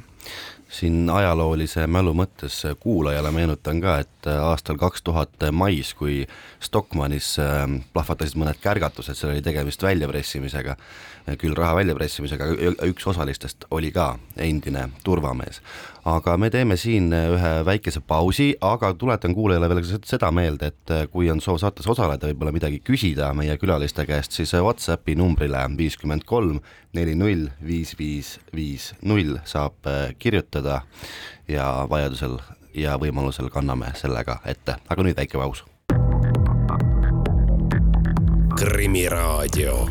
[0.69, 6.27] Siin ajaloolise mälu mõttes kuulajale meenutan ka, et aastal kaks tuhat mais, kui
[6.61, 10.77] Stockmannis ähm, plahvatasid mõned kärgatused, seal oli tegemist väljapressimisega,
[11.41, 12.47] küll raha väljapressimisega,
[12.89, 15.61] üks osalistest oli ka endine turvamees.
[16.09, 20.93] Aga me teeme siin äh, ühe väikese pausi, aga tuletan kuulajale veel seda meelde, et
[20.95, 25.19] äh, kui on soov saates osaleda, võib-olla midagi küsida meie külaliste käest, siis äh, Whatsappi
[25.19, 26.63] numbrile viiskümmend kolm
[26.97, 29.85] neli null viis viis viis null saab
[30.19, 30.81] kirjutada
[31.49, 32.39] ja vajadusel
[32.79, 35.65] ja võimalusel kanname sellega ette, aga nüüd väike paus.
[38.59, 39.87] krimiraadio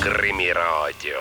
[0.00, 1.20] Krimiraadio.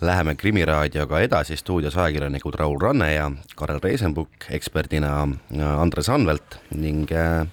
[0.00, 7.04] Läheme Krimiraadioga edasi, stuudios ajakirjanikud Raul Ranne ja Karel Reisenbuk, eksperdina äh, Andres Anvelt ning
[7.12, 7.46] äh,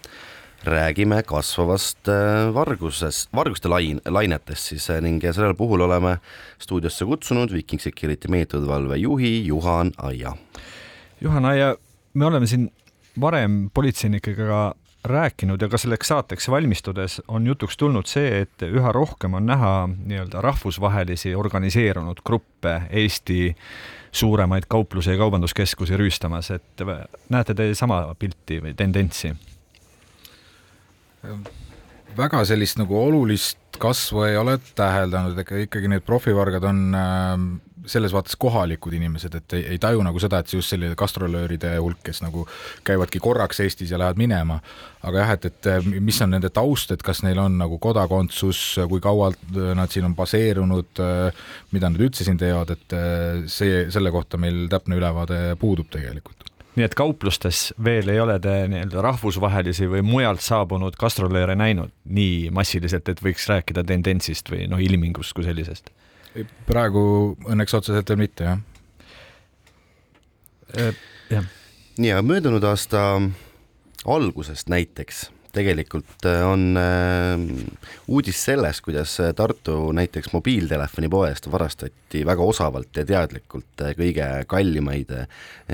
[0.63, 6.17] räägime kasvavast äh, varguses, varguste lain, lainetest siis ning sellel puhul oleme
[6.59, 10.35] stuudiosse kutsunud Viking Security meetodivalve juhi Juhan Aia.
[11.21, 11.75] Juhan Aia,
[12.13, 12.69] me oleme siin
[13.19, 14.71] varem politseinikega
[15.03, 19.89] rääkinud ja ka selleks saateks valmistudes on jutuks tulnud see, et üha rohkem on näha
[19.89, 23.55] nii-öelda rahvusvahelisi organiseerunud gruppe Eesti
[24.11, 26.85] suuremaid kaupluse ja kaubanduskeskusi rüüstamas, et
[27.29, 29.33] näete te sama pilti või tendentsi?
[32.17, 37.35] väga sellist nagu olulist kasvu ei ole täheldanud, ega ikkagi need profivargad on äh,
[37.89, 41.73] selles vaates kohalikud inimesed, et ei, ei taju nagu seda, et see just selline gastrolööride
[41.79, 42.45] hulk, kes nagu
[42.87, 44.59] käivadki korraks Eestis ja lähevad minema.
[45.01, 49.01] aga jah, et, et mis on nende taust, et kas neil on nagu kodakondsus, kui
[49.01, 49.31] kaua
[49.77, 51.01] nad siin on baseerunud,
[51.71, 52.97] mida nad üldse siin teevad, et
[53.49, 58.53] see, selle kohta meil täpne ülevaade puudub tegelikult nii et kauplustes veel ei ole te
[58.71, 64.79] nii-öelda rahvusvahelisi või mujalt saabunud gastrolööre näinud nii massiliselt, et võiks rääkida tendentsist või noh,
[64.79, 65.91] ilmingust kui sellisest?
[66.67, 67.03] Praegu
[67.49, 68.61] õnneks otseselt veel mitte, jah.
[70.71, 70.95] Äh,
[71.31, 71.47] jah.
[71.99, 73.03] aga möödunud aasta
[74.07, 77.43] algusest näiteks tegelikult äh, on äh,
[78.07, 85.11] uudis sellest, kuidas Tartu näiteks mobiiltelefonipoest varastati väga osavalt ja teadlikult kõige kallimaid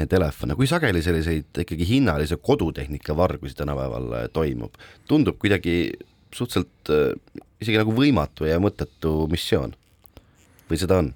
[0.09, 0.57] telefone.
[0.57, 4.73] kui sageli selliseid ikkagi hinnalise kodutehnika vargusi tänapäeval toimub?
[5.07, 5.93] tundub kuidagi
[6.33, 6.89] suhteliselt
[7.61, 9.77] isegi nagu võimatu ja mõttetu missioon
[10.69, 11.13] või seda on?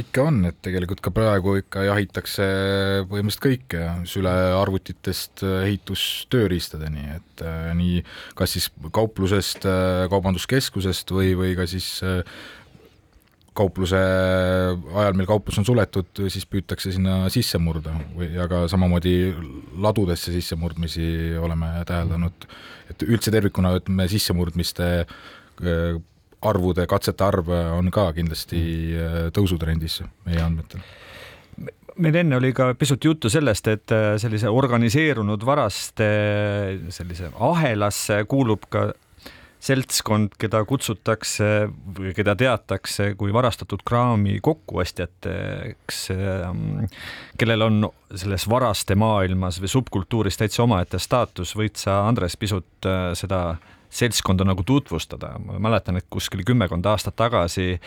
[0.00, 2.44] ikka on, et tegelikult ka praegu ikka jahitakse
[3.10, 8.00] põhimõtteliselt kõike, sülearvutitest ehitustööriistadeni, et äh, nii
[8.38, 12.22] kas siis kauplusest, äh, kaubanduskeskusest või, või ka siis äh,
[13.60, 19.34] kaupluse ajal, mil kauplus on suletud, siis püütakse sinna sisse murda või, ja ka samamoodi
[19.76, 22.48] ladudesse sissemurdmisi oleme täheldanud,
[22.94, 24.88] et üldse tervikuna ütleme sissemurdmiste
[26.46, 28.62] arvude, katsete arv on ka kindlasti
[28.96, 30.84] äh, tõusutrendis meie andmetel
[32.00, 36.10] meil enne oli ka pisut juttu sellest, et äh, sellise organiseerunud varaste
[36.94, 38.90] sellise ahelasse kuulub ka
[39.60, 46.86] seltskond, keda kutsutakse või keda teatakse kui varastatud kraami kokkuostjateks, ähm,
[47.38, 51.52] kellel on selles varaste maailmas või subkultuuris täitsa omaette staatus.
[51.56, 53.58] võid sa, Andres, pisut äh, seda
[53.90, 55.36] seltskonda nagu tutvustada.
[55.38, 57.78] ma mäletan, et kuskil kümmekond aastat tagasi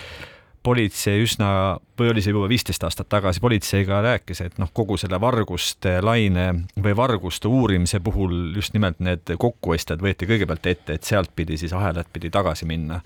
[0.63, 5.20] politsei üsna, või oli see juba viisteist aastat tagasi, politseiga rääkis, et noh, kogu selle
[5.20, 6.46] varguste laine
[6.80, 12.08] või varguste uurimise puhul just nimelt need kokkuostjad võeti kõigepealt ette, et sealtpidi siis ahelat
[12.13, 13.02] pidi tagasi minna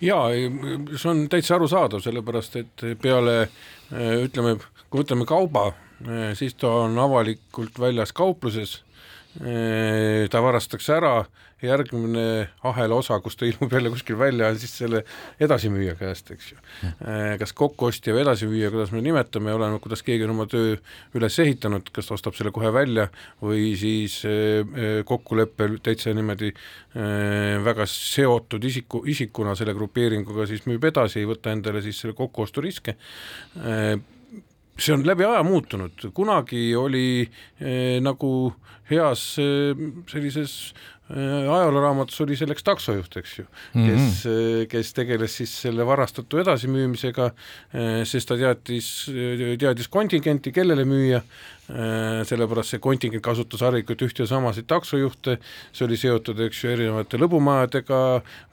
[0.00, 0.20] ja
[0.96, 3.36] see on täitsa arusaadav, sellepärast et peale
[4.24, 4.56] ütleme,
[4.88, 5.68] kui võtame kauba,
[6.38, 8.80] siis ta on avalikult väljas kaupluses
[9.36, 11.16] ta varastatakse ära,
[11.64, 15.02] järgmine ahela osa, kus ta ilmub jälle kuskil välja, on siis selle
[15.40, 16.58] edasimüüja käest, eks ju.
[17.40, 20.74] kas kokkuostja või edasimüüja, kuidas me nimetame, oleneb, kuidas keegi on oma töö
[21.16, 23.08] üles ehitanud, kas ta ostab selle kohe välja
[23.42, 24.18] või siis
[25.08, 26.52] kokkuleppel täitsa niimoodi
[27.64, 32.96] väga seotud isiku, isikuna selle grupeeringuga siis müüb edasi, ei võta endale siis selle kokkuosturiske
[34.78, 37.08] see on läbi aja muutunud, kunagi oli
[37.60, 38.52] eh, nagu
[38.90, 39.72] heas eh,
[40.10, 40.74] sellises
[41.10, 44.68] eh, ajalooraamatus oli selleks taksojuht, eks ju, kes mm, -hmm.
[44.70, 47.30] kes tegeles siis selle varastatu edasimüümisega,
[48.04, 49.10] sest ta teadis,
[49.58, 55.38] teadis kontingenti, kellele müüa Äh, sellepärast see kontingent kasutas harilikult ühte ja samasid taksojuhte,
[55.74, 58.00] see oli seotud, eks ju, erinevate lõbumajadega,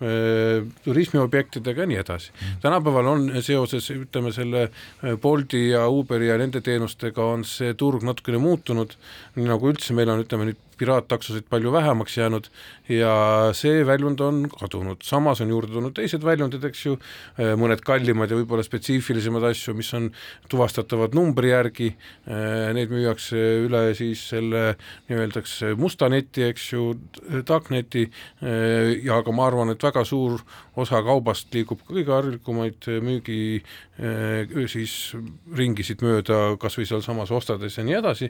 [0.01, 2.33] äh, turismiobjektidega ja nii edasi.
[2.33, 2.59] Mm.
[2.65, 8.05] tänapäeval on seoses, ütleme selle äh, Bolti ja Uberi ja nende teenustega on see turg
[8.07, 8.97] natukene muutunud,
[9.37, 12.47] nii nagu üldse meil on, ütleme nüüd piraattaksosid palju vähemaks jäänud
[12.89, 13.13] ja
[13.55, 16.97] see väljund on kadunud, samas on juurde tulnud teised väljundid, eks ju,
[17.37, 20.09] äh, mõned kallimad ja võib-olla spetsiifilisemad asju, mis on
[20.51, 21.93] tuvastatavad numbri järgi,
[22.27, 24.63] äh, neid müüakse üle siis selle
[25.09, 26.89] nii-öeldakse musta neti, eks ju,
[27.47, 30.41] darkneti äh, ja aga ma arvan, et väga suur
[30.79, 33.61] osa kaubast liigub kõige harilikumaid müügi
[33.93, 34.93] siis
[35.53, 38.29] ringisid mööda, kas või sealsamas ostades ja nii edasi,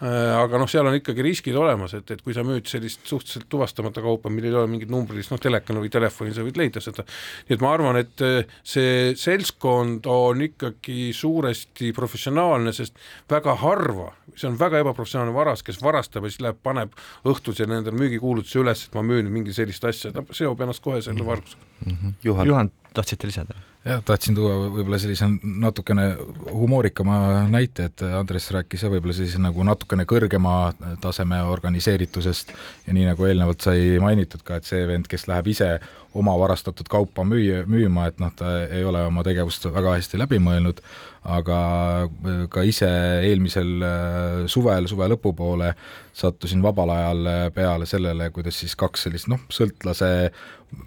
[0.00, 4.04] aga noh, seal on ikkagi riskid olemas, et, et kui sa müüd sellist suhteliselt tuvastamata
[4.04, 7.02] kaupa, millel ei ole mingit numbrilist, noh, telekana või telefoni sa võid leida seda,
[7.48, 12.98] nii et ma arvan, et eh, see seltskond on ikkagi suuresti professionaalne, sest
[13.30, 16.94] väga harva see on väga ebaprofessionaalne varas, kes varastab ja siis läheb, paneb
[17.28, 21.26] õhtusel endale müügikuulutuse üles, et ma müün mingi sellist asja, ta seob ennast kohe selle
[21.26, 21.96] vargusega mm.
[21.96, 22.14] -hmm.
[22.24, 23.58] Juhan, Juhan, tahtsite lisada?
[23.84, 26.06] Jah, tahtsin tuua võib-olla sellise natukene
[26.50, 30.56] humoorikama näite, et Andres rääkis ja võib-olla sellise nagu natukene kõrgema
[31.00, 32.52] taseme organiseeritusest.
[32.86, 35.72] Ja nii nagu eelnevalt sai mainitud ka, et see vend, kes läheb ise
[36.14, 40.40] oma varastatud kaupa müü-, müüma, et noh, ta ei ole oma tegevust väga hästi läbi
[40.42, 40.82] mõelnud,
[41.30, 41.58] aga
[42.50, 42.88] ka ise
[43.28, 45.74] eelmisel äh, suvel, suve lõpupoole
[46.20, 50.10] sattusin vabal ajal peale sellele, kuidas siis kaks sellist noh, sõltlase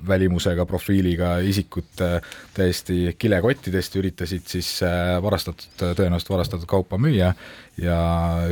[0.07, 2.21] välimusega profiiliga isikut äh,
[2.53, 7.33] täiesti kilekottidest üritasid siis äh, varastatud, tõenäoliselt varastatud kaupa müüa.
[7.81, 7.97] Ja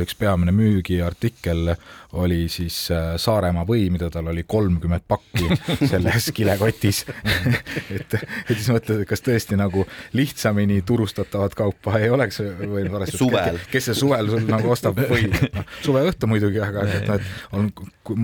[0.02, 1.74] üks peamine müügiartikkel
[2.18, 5.48] oli siis äh, Saaremaa või, mida tal oli kolmkümmend pakki
[5.92, 6.61] selles kilekotis
[7.96, 9.84] et, et siis mõtled, et kas tõesti nagu
[10.16, 13.18] lihtsamini turustatavat kaupa ei oleks varastada.
[13.18, 13.60] suvel.
[13.72, 17.56] kes see suvel sul nagu ostab või, noh, suve õhtu muidugi, aga et noh, et
[17.58, 17.70] on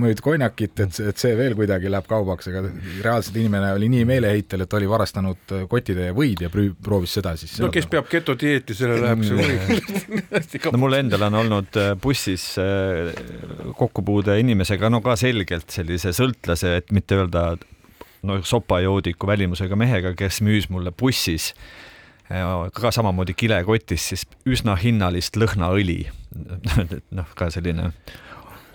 [0.02, 2.64] müüd konjakit, et, et see veel kuidagi läheb kaubaks, aga
[3.04, 7.58] reaalselt inimene oli nii meeleheitel, et oli varastanud kotitäie võid ja proovis seda siis.
[7.62, 12.50] no kes peab getodieeti, sellele läheb see võid no mul endal on olnud äh, bussis
[12.62, 13.12] äh,
[13.78, 17.50] kokkupuude inimesega, no ka selgelt sellise sõltlase, et mitte öelda
[18.22, 21.52] no sopajoodiku välimusega mehega, kes müüs mulle bussis
[22.28, 26.02] ka samamoodi kilekotis siis üsna hinnalist lõhnaõli.
[27.18, 27.92] noh, ka selline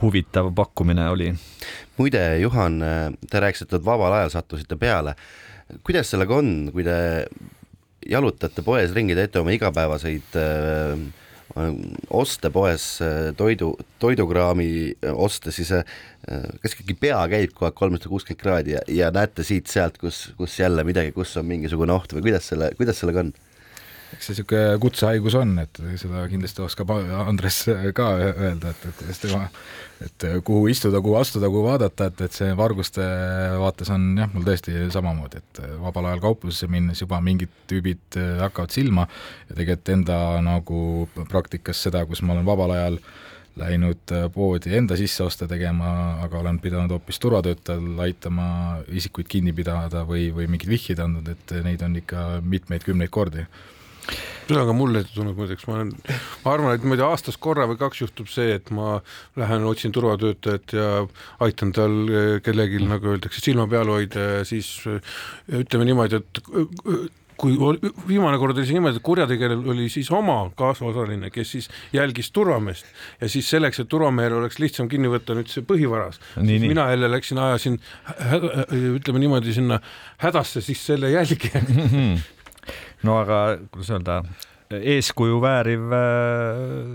[0.02, 1.34] huvitav pakkumine oli.
[1.98, 2.82] muide, Juhan,
[3.30, 5.16] te rääkisite, et vabal ajal sattusite peale.
[5.84, 7.28] kuidas sellega on, kui te
[8.10, 10.98] jalutate poes ringi, teete oma igapäevaseid äh,
[12.10, 15.86] oste poes, äh, toidu, toidukraami äh, oste, siis äh,
[16.24, 20.60] kas ikkagi pea käib kogu aeg kolmsada kuuskümmend kraadi ja, ja näete siit-sealt, kus, kus
[20.60, 23.34] jälle midagi, kus on mingisugune oht või kuidas selle, kuidas sellega on?
[24.14, 27.64] eks see niisugune kutsehaigus on, et seda kindlasti oskab Andres
[27.98, 29.48] ka öelda, et, et kuidas tema,
[30.06, 33.08] et kuhu istuda, kuhu astuda, kuhu vaadata, et, et see varguste
[33.62, 38.76] vaates on jah, mul tõesti samamoodi, et vabal ajal kauplusesse minnes juba mingid tüübid hakkavad
[38.76, 39.08] silma
[39.50, 40.82] ja tegelikult enda nagu
[41.32, 43.02] praktikas seda, kus ma olen vabal ajal
[43.60, 45.92] läinud poodi enda sisseoste tegema,
[46.26, 48.48] aga olen pidanud hoopis turvatöötajal aitama
[48.90, 53.46] isikuid kinni pidada või, või mingid vihjeid andnud, et neid on ikka mitmeid-kümneid kordi.
[54.44, 55.92] Seda on ka mulle tulnud muideks, ma olen,
[56.44, 58.98] ma arvan, et ma ei tea, aastas korra või kaks juhtub see, et ma
[59.40, 60.88] lähen otsin turvatöötajat ja
[61.46, 64.76] aitan tal eh, kellelgi, nagu öeldakse, silma peal hoida ja siis
[65.48, 66.44] ütleme niimoodi, et
[67.38, 67.56] kui
[68.08, 72.86] viimane kord oli see niimoodi, et kurjategijal oli siis oma kaasosaline, kes siis jälgis turvameest.
[73.22, 77.42] Ja siis selleks, et turvamehel oleks lihtsam kinni võtta nüüd see põhivaras, mina jälle läksin,
[77.42, 77.80] ajasin
[79.00, 79.80] ütleme niimoodi sinna
[80.24, 81.62] hädasse siis selle jälgija
[83.08, 83.40] no aga
[83.72, 84.22] kuidas öelda,
[84.74, 86.94] eeskuju vääriv äh,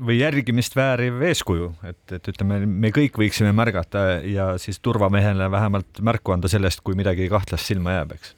[0.00, 6.02] või järgimist vääriv eeskuju, et, et ütleme, me kõik võiksime märgata ja siis turvamehele vähemalt
[6.04, 8.36] märku anda sellest, kui midagi kahtlast silma jääb, eks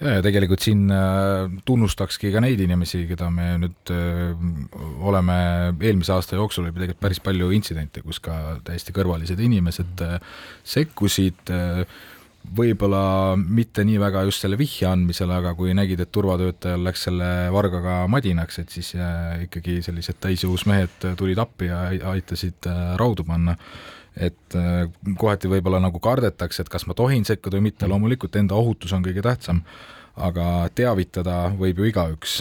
[0.00, 4.32] ja, ja tegelikult siin äh, tunnustakski ka neid inimesi, keda me nüüd äh,
[5.04, 5.36] oleme
[5.74, 10.04] eelmise aasta jooksul oli tegelikult päris palju intsidente, kus ka täiesti kõrvalised inimesed
[10.74, 11.86] sekkusid öö,
[12.52, 17.30] võib-olla mitte nii väga just selle vihje andmisel, aga kui nägid, et turvatöötajal läks selle
[17.54, 23.26] vargaga madinaks, et siis äh, ikkagi sellised täisjõus mehed tulid appi ja aitasid äh, raudu
[23.28, 23.56] panna.
[24.16, 24.86] Et äh,
[25.18, 29.04] kohati võib-olla nagu kardetakse, et kas ma tohin sekkuda või mitte, loomulikult enda ohutus on
[29.04, 29.64] kõige tähtsam,
[30.14, 32.36] aga teavitada võib ju igaüks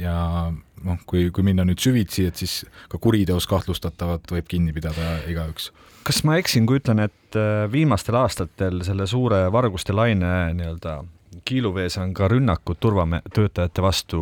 [0.00, 0.16] ja
[0.50, 5.70] noh, kui, kui minna nüüd süvitsi, et siis ka kuriteos kahtlustatavat võib kinni pidada igaüks
[6.08, 11.02] kas ma eksin, kui ütlen, et äh, viimastel aastatel selle suure varguste laine nii-öelda
[11.48, 14.20] kiiluvees on ka rünnakud turvatöötajate vastu,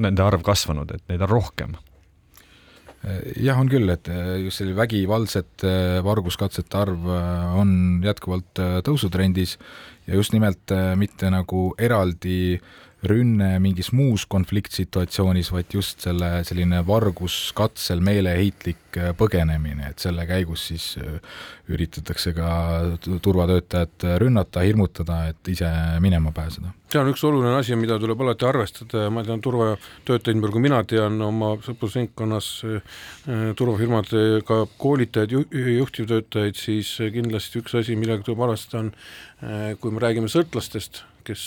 [0.00, 1.74] nende arv kasvanud, et neid on rohkem?
[3.40, 5.72] Jah, on küll, et äh, just selline vägivaldsete
[6.04, 7.72] varguskatsete arv äh, on
[8.04, 9.56] jätkuvalt tõusutrendis
[10.06, 16.82] ja just nimelt mitte nagu eraldi äh, rünne mingis muus konfliktsituatsioonis, vaid just selle selline
[16.86, 21.16] varguskatsel meeleheitlik äh, põgenemine, et selle käigus siis äh,
[21.70, 22.50] üritatakse ka
[23.22, 25.70] turvatöötajat rünnata, hirmutada, et ise
[26.02, 26.74] minema pääseda.
[26.90, 30.56] see on üks oluline asi, mida tuleb alati arvestada ja ma tean turvatöötajaid, nii palju
[30.56, 32.98] kui mina tean oma sõprusringkonnas äh,
[33.56, 35.36] turvafirmadega koolitajaid,
[35.78, 41.44] juhtivtöötajaid, siis kindlasti üks asi, millega tuleb arvestada, on kui me räägime sõltlastest, kes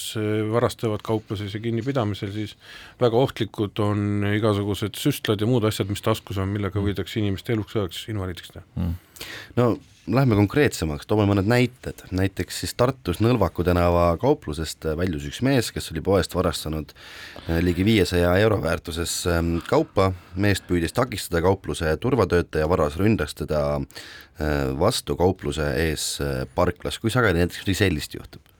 [0.51, 2.57] varastavad kaupluses ja kinnipidamisel, siis
[3.01, 7.79] väga ohtlikud on igasugused süstlad ja muud asjad, mis taskus on, millega võidakse inimest eluks
[7.79, 8.67] ajaks invaliidiks teha.
[8.75, 9.25] Mm..
[9.59, 9.73] no
[10.11, 15.91] lähme konkreetsemaks, toome mõned näited, näiteks siis Tartus Nõlvaku tänava kauplusest väljus üks mees, kes
[15.93, 22.67] oli poest varastanud eh, ligi viiesaja euro väärtuses ehm, kaupa, meest püüdis takistada kaupluse turvatöötaja,
[22.69, 28.52] varas ründas teda eh, vastu kaupluse ees eh, parklas, kui sageli näiteks midagi sellist juhtub?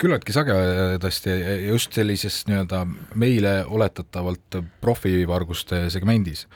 [0.00, 1.36] Küllaltki sagedasti
[1.68, 2.82] just sellises nii-öelda
[3.14, 6.46] meile oletatavalt profivarguste segmendis.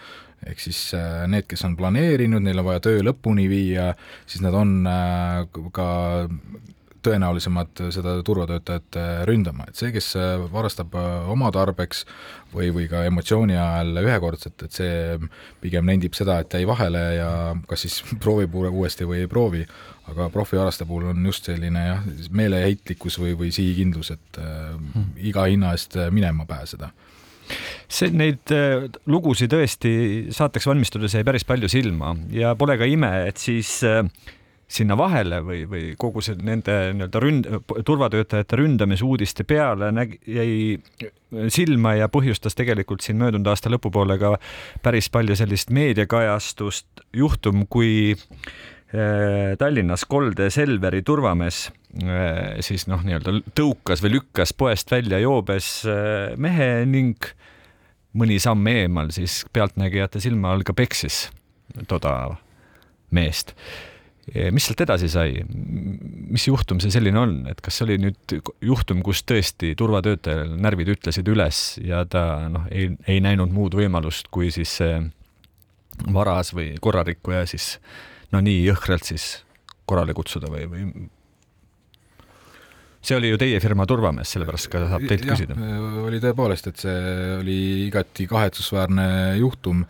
[0.47, 3.91] Ehk siis äh, need, kes on planeerinud, neil on vaja töö lõpuni viia,
[4.25, 5.43] siis nad on äh,
[5.77, 5.89] ka
[7.07, 10.13] tõenäolisemad seda turvatöötajat äh, ründama, et see, kes
[10.53, 10.95] varastab
[11.31, 12.05] oma tarbeks
[12.55, 15.21] või, või ka emotsiooni ajal ühekordselt, et see
[15.63, 17.31] pigem nendib seda, et jäi vahele ja
[17.71, 19.65] kas siis proovib uuesti või ei proovi,
[20.11, 25.15] aga profivaraste puhul on just selline jah, meeleheitlikkus või, või sihikindlus, et hmm.
[25.31, 26.91] iga hinna eest minema pääseda
[27.91, 29.93] see, neid äh, lugusid tõesti
[30.35, 34.05] saateks valmistudes jäi päris palju silma ja pole ka ime, et siis äh,
[34.71, 37.49] sinna vahele või, või kogu see nende nii-öelda ründ-,
[37.87, 44.37] turvatöötajate ründamisuudiste peale nägi, jäi silma ja põhjustas tegelikult siin möödunud aasta lõpupoole ka
[44.83, 51.69] päris palju sellist meediakajastust, juhtum, kui äh, Tallinnas Kolde Selveri turvamees
[52.63, 55.81] siis noh, nii-öelda tõukas või lükkas poest välja joobes
[56.39, 57.27] mehe ning
[58.15, 61.29] mõni samm eemal, siis pealtnägijate silma all ka peksis
[61.91, 62.37] toda
[63.15, 63.55] meest.
[64.55, 65.45] Mis sealt edasi sai,
[66.31, 70.93] mis juhtum see selline on, et kas see oli nüüd juhtum, kus tõesti turvatöötajal närvid
[70.95, 75.01] ütlesid üles ja ta noh, ei, ei näinud muud võimalust, kui siis see
[76.15, 77.75] varas või korrarikkuja siis
[78.33, 79.31] no nii jõhkralt siis
[79.91, 81.09] korrale kutsuda või, või
[83.01, 85.57] see oli ju teie firma turvamees, sellepärast ka saab teilt ja, küsida.
[86.05, 87.01] oli tõepoolest, et see
[87.41, 87.59] oli
[87.89, 89.09] igati kahetsusväärne
[89.41, 89.85] juhtum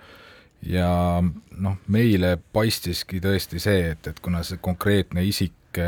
[0.67, 0.91] ja
[1.21, 5.79] noh, meile paistiski tõesti see, et, et kuna see konkreetne isik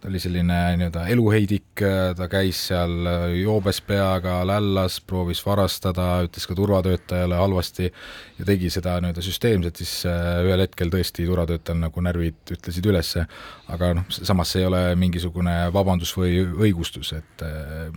[0.00, 1.80] ta oli selline nii-öelda eluheidik,
[2.16, 3.08] ta käis seal
[3.40, 9.94] joobes peaga, lällas, proovis varastada, ütles ka turvatöötajale halvasti ja tegi seda nii-öelda süsteemselt, siis
[10.06, 13.26] äh, ühel hetkel tõesti turvatöötajal nagu närvid ütlesid ülesse,
[13.72, 17.88] aga noh, samas see ei ole mingisugune vabandus või õigustus, et äh,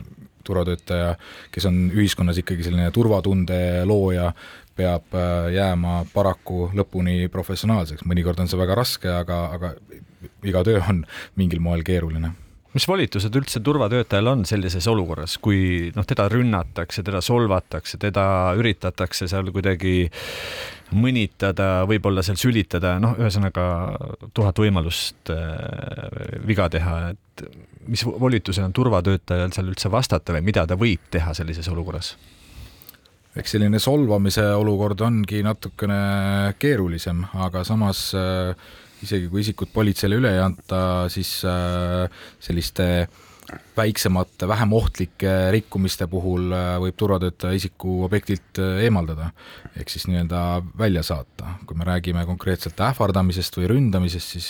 [0.50, 1.14] turvatöötaja,
[1.54, 4.32] kes on ühiskonnas ikkagi selline turvatunde looja,
[4.80, 9.74] peab äh, jääma paraku lõpuni professionaalseks, mõnikord on see väga raske, aga, aga
[10.48, 11.04] iga töö on
[11.40, 12.34] mingil moel keeruline.
[12.70, 18.26] Mis volitused üldse turvatöötajal on sellises olukorras, kui noh, teda rünnatakse, teda solvatakse, teda
[18.62, 20.12] üritatakse seal kuidagi
[20.96, 23.66] mõnitada, võib-olla seal sülitada, noh, ühesõnaga
[24.34, 27.46] tuhat võimalust äh, viga teha, et
[27.90, 32.16] mis volitused on turvatöötajal seal üldse vastata või mida ta võib teha sellises olukorras?
[33.40, 38.52] eks selline solvamise olukord ongi natukene keerulisem, aga samas äh,
[39.06, 40.82] isegi kui isikut politseile üle ei anta,
[41.14, 42.10] siis äh,
[42.44, 43.08] selliste
[43.78, 49.30] väiksemate, vähem ohtlike rikkumiste puhul äh, võib turvatöötaja isiku objektilt äh, eemaldada,
[49.76, 50.42] ehk siis nii-öelda
[50.80, 51.56] välja saata.
[51.66, 54.50] kui me räägime konkreetselt ähvardamisest või ründamisest, siis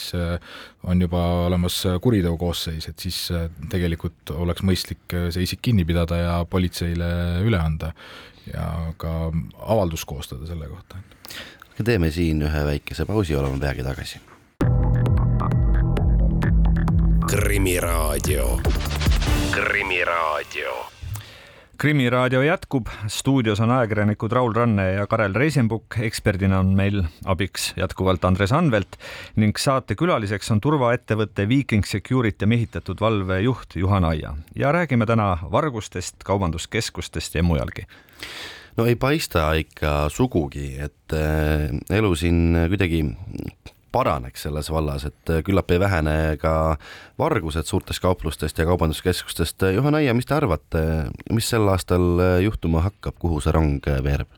[0.84, 3.18] on juba olemas kuriteokoosseis, et siis
[3.70, 7.10] tegelikult oleks mõistlik see isik kinni pidada ja politseile
[7.46, 7.92] üle anda
[8.48, 9.30] ja ka
[9.60, 10.96] avaldus koostada selle kohta.
[11.84, 14.20] teeme siin ühe väikese pausi, oleme peagi tagasi
[17.30, 18.60] Krimiraadio.
[19.50, 20.86] Krimiraadio.
[21.78, 28.24] krimiraadio jätkub, stuudios on ajakirjanikud Raul Ranne ja Karel Reisenbuk, eksperdina on meil abiks jätkuvalt
[28.24, 28.98] Andres Anvelt
[29.36, 34.34] ning saatekülaliseks on turvaettevõtte Viiking Security mehitatud valvejuht Juhan Aia.
[34.56, 37.86] Ja räägime täna vargustest, kaubanduskeskustest ja mujalgi.
[38.76, 43.04] No ei paista ikka sugugi, et äh, elu siin kuidagi
[43.92, 46.52] paraneks selles vallas, et äh, küllap ei vähene ka
[47.18, 49.66] vargused suurtest kauplustest ja kaubanduskeskustest.
[49.74, 50.84] Juhan Aia, mis te arvate,
[51.30, 54.30] mis sel aastal äh, juhtuma hakkab, kuhu see rong äh, veereb?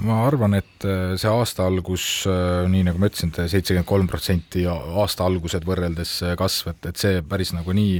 [0.00, 0.84] ma arvan, et
[1.18, 2.22] see aasta algus,
[2.70, 7.18] nii nagu ma ütlesin et seitsekümmend kolm protsenti aasta algused võrreldes kasv, et, et see
[7.26, 7.98] päris nagu nii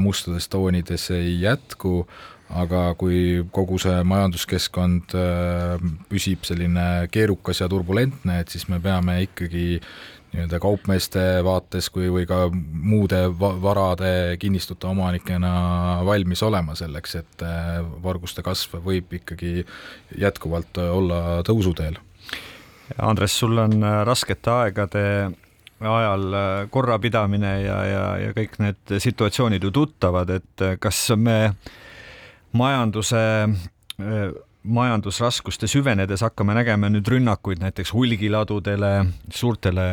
[0.00, 2.04] mustades toonides ei jätku
[2.52, 9.22] aga kui kogu see majanduskeskkond äh, püsib selline keerukas ja turbulentne, et siis me peame
[9.26, 9.66] ikkagi
[10.32, 15.52] nii-öelda kaupmeeste vaates kui, või ka muude va varade kinnistute omanikena
[16.08, 19.64] valmis olema selleks, et äh, varguste kasv võib ikkagi
[20.20, 22.00] jätkuvalt olla tõusuteel.
[23.00, 25.06] Andres, sul on äh, raskete aegade
[25.82, 26.34] ajal
[26.70, 31.56] korrapidamine ja, ja, ja kõik need situatsioonid ju tuttavad, et kas me
[32.52, 33.22] majanduse
[34.62, 38.92] majandusraskuste süvenedes hakkame nägema nüüd rünnakuid näiteks hulgiladudele,
[39.34, 39.86] suurtele,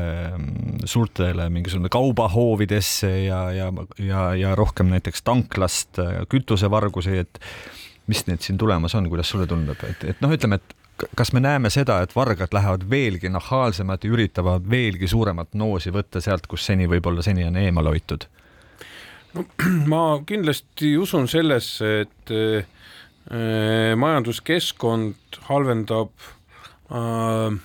[0.86, 7.42] suurtele mingisugune kaubahoovidesse ja, ja, ja, ja rohkem näiteks tanklast kütusevargusi, et
[8.08, 11.42] mis need siin tulemas on, kuidas sulle tundub, et, et noh, ütleme, et kas me
[11.42, 16.66] näeme seda, et vargad lähevad veelgi nahaalsemad ja üritavad veelgi suuremat noosi võtta sealt, kus
[16.70, 18.30] seni võib-olla seni on eemale hoitud?
[19.36, 19.46] No
[19.92, 26.14] ma kindlasti usun sellesse, et äh, majanduskeskkond halvendab
[26.90, 27.60] äh,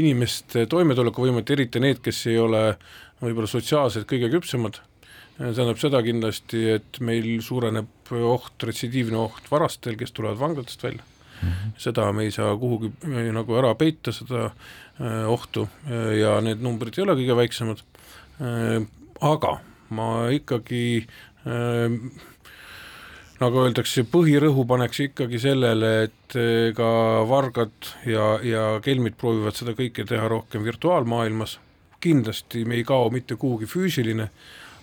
[0.00, 2.62] inimeste toimetulekuvõimet, eriti need, kes ei ole
[3.22, 4.80] võib-olla sotsiaalselt kõige küpsemad
[5.42, 11.48] tähendab seda kindlasti, et meil suureneb oht, retsidiivne oht varastel, kes tulevad vanglatest välja mm.
[11.48, 11.72] -hmm.
[11.78, 15.68] seda me ei saa kuhugi äh, nagu ära peita, seda äh, ohtu
[16.20, 17.82] ja need numbrid ei ole kõige väiksemad
[18.40, 18.86] äh,,
[19.20, 19.58] aga
[19.92, 20.84] ma ikkagi
[21.46, 21.98] äh,
[23.42, 26.88] nagu öeldakse, põhirõhu paneks ikkagi sellele, et äh, ka
[27.28, 31.58] vargad ja, ja kelmid proovivad seda kõike teha rohkem virtuaalmaailmas,
[32.02, 34.28] kindlasti me ei kao mitte kuhugi füüsiline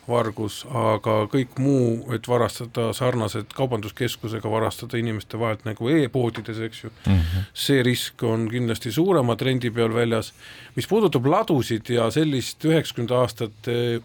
[0.10, 6.90] vargus, aga kõik muu, et varastada sarnased kaubanduskeskusega, varastada inimeste vahelt nagu e-poodides, eks ju
[6.90, 7.50] mm, -hmm.
[7.54, 10.34] see risk on kindlasti suurema trendi peal väljas.
[10.76, 14.02] mis puudutab ladusid ja sellist üheksakümnenda aastate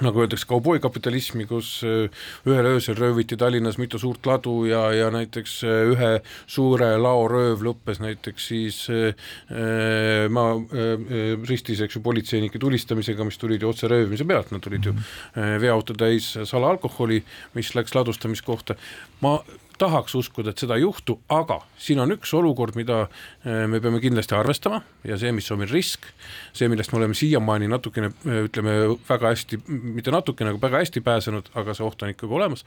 [0.00, 5.58] nagu öeldakse, kauboikapitalismi, kus äh, ühel öösel rööviti Tallinnas mitu suurt ladu ja, ja näiteks
[5.68, 6.12] äh, ühe
[6.48, 9.12] suure laorööv lõppes näiteks siis äh,
[9.52, 14.64] äh maa äh, ristis, eks ju, politseinike tulistamisega, mis tulid ju otse röövimise pealt, nad
[14.64, 17.20] tulid ju äh, veoauto täis salaalkoholi,
[17.58, 18.78] mis läks ladustamiskohta.
[19.20, 19.36] ma
[19.82, 23.98] tahaks uskuda, et seda ei juhtu, aga siin on üks olukord, mida äh, me peame
[24.02, 26.06] kindlasti arvestama ja see, mis on meil risk,
[26.54, 28.76] see, millest me oleme siiamaani natukene äh, ütleme
[29.08, 32.64] väga hästi, mitte natukene, aga väga hästi pääsenud, aga see oht on ikkagi olemas,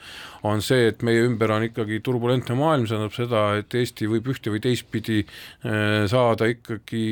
[0.48, 4.28] on see, et meie ümber on ikkagi turbulentne maailm, see tähendab seda, et Eesti võib
[4.34, 7.06] ühte või teistpidi äh, saada ikkagi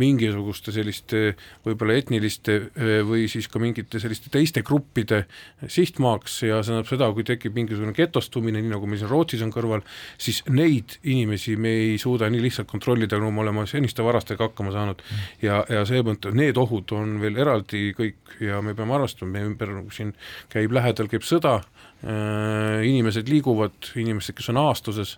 [0.00, 1.24] mingisuguste selliste
[1.66, 2.58] võib-olla etniliste
[3.06, 5.24] või siis ka mingite selliste teiste gruppide
[5.62, 9.52] sihtmaaks ja see tähendab seda, kui tekib mingisugune getostumine, nii nagu meil siin Rootsis on
[9.54, 9.82] kõrval,
[10.20, 14.74] siis neid inimesi me ei suuda nii lihtsalt kontrollida, nagu me oleme seniste varastega hakkama
[14.74, 15.02] saanud
[15.44, 19.48] ja, ja see mõte, need ohud on veel eraldi kõik ja me peame arvestama, meie
[19.48, 20.12] ümber siin
[20.52, 25.16] käib lähedal, käib sõda äh,, inimesed liiguvad, inimesed, kes on aastuses,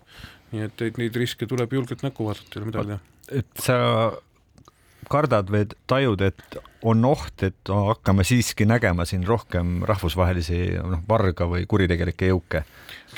[0.52, 3.02] nii et, et neid riske tuleb julgelt näkku vaadata, ei ole midagi teha.
[3.42, 3.78] et sa
[5.10, 11.48] kardad või tajud, et on oht, et hakkame siiski nägema siin rohkem rahvusvahelisi noh, varga
[11.50, 12.64] või kuritegelikke jõuke?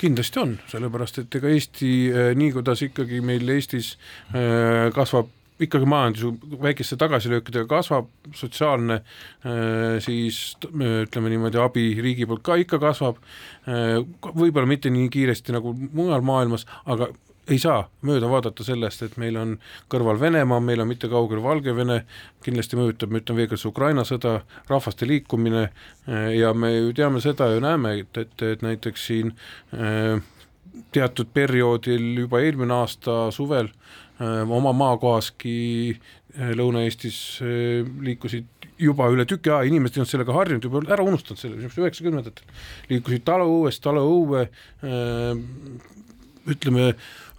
[0.01, 3.93] kindlasti on, sellepärast et ega Eesti, äh, nii kuidas ikkagi meil Eestis
[4.33, 5.29] äh, kasvab
[5.61, 12.79] ikkagi majandus väikeste tagasilöökidega kasvab, sotsiaalne äh, siis ütleme niimoodi, abi riigi poolt ka ikka
[12.81, 13.19] kasvab,
[13.67, 17.11] võib-olla mitte nii kiiresti nagu mujal maailmas, aga
[17.51, 19.55] ei saa mööda vaadata sellest, et meil on
[19.91, 22.01] kõrval Venemaa, meil on mitte kaugel Valgevene,
[22.45, 24.35] kindlasti mõjutab, ma ütlen veel kord, see Ukraina sõda,
[24.69, 29.33] rahvaste liikumine eh, ja me ju teame seda ja näeme, et, et, et näiteks siin
[29.75, 30.21] eh,
[30.95, 35.59] teatud perioodil juba eelmine aasta suvel eh, oma maakohaski
[36.31, 37.41] Lõuna-Eestis
[37.99, 38.45] liikusid
[38.79, 42.45] juba üle tüki aja, inimesed ei olnud sellega harjunud, juba ära unustanud selle, üheksakümnendatel.
[42.87, 44.45] liikusid taluõuest taluõue,
[46.53, 46.91] ütleme,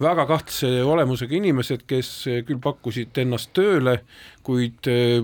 [0.03, 2.11] väga kahtlase olemusega inimesed, kes
[2.47, 3.99] küll pakkusid ennast tööle,
[4.47, 5.21] kuid eh,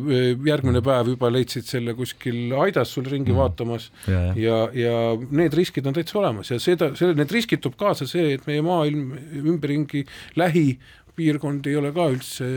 [0.47, 3.39] järgmine päev juba leidsid selle kuskil aidas sul ringi mm.
[3.41, 7.63] vaatamas ja, ja, ja, ja need riskid on täitsa olemas ja seda, selle, need riskid
[7.65, 10.05] toob kaasa see, et meie maailm ümberringi
[10.39, 12.51] lähipiirkond ei ole ka üldse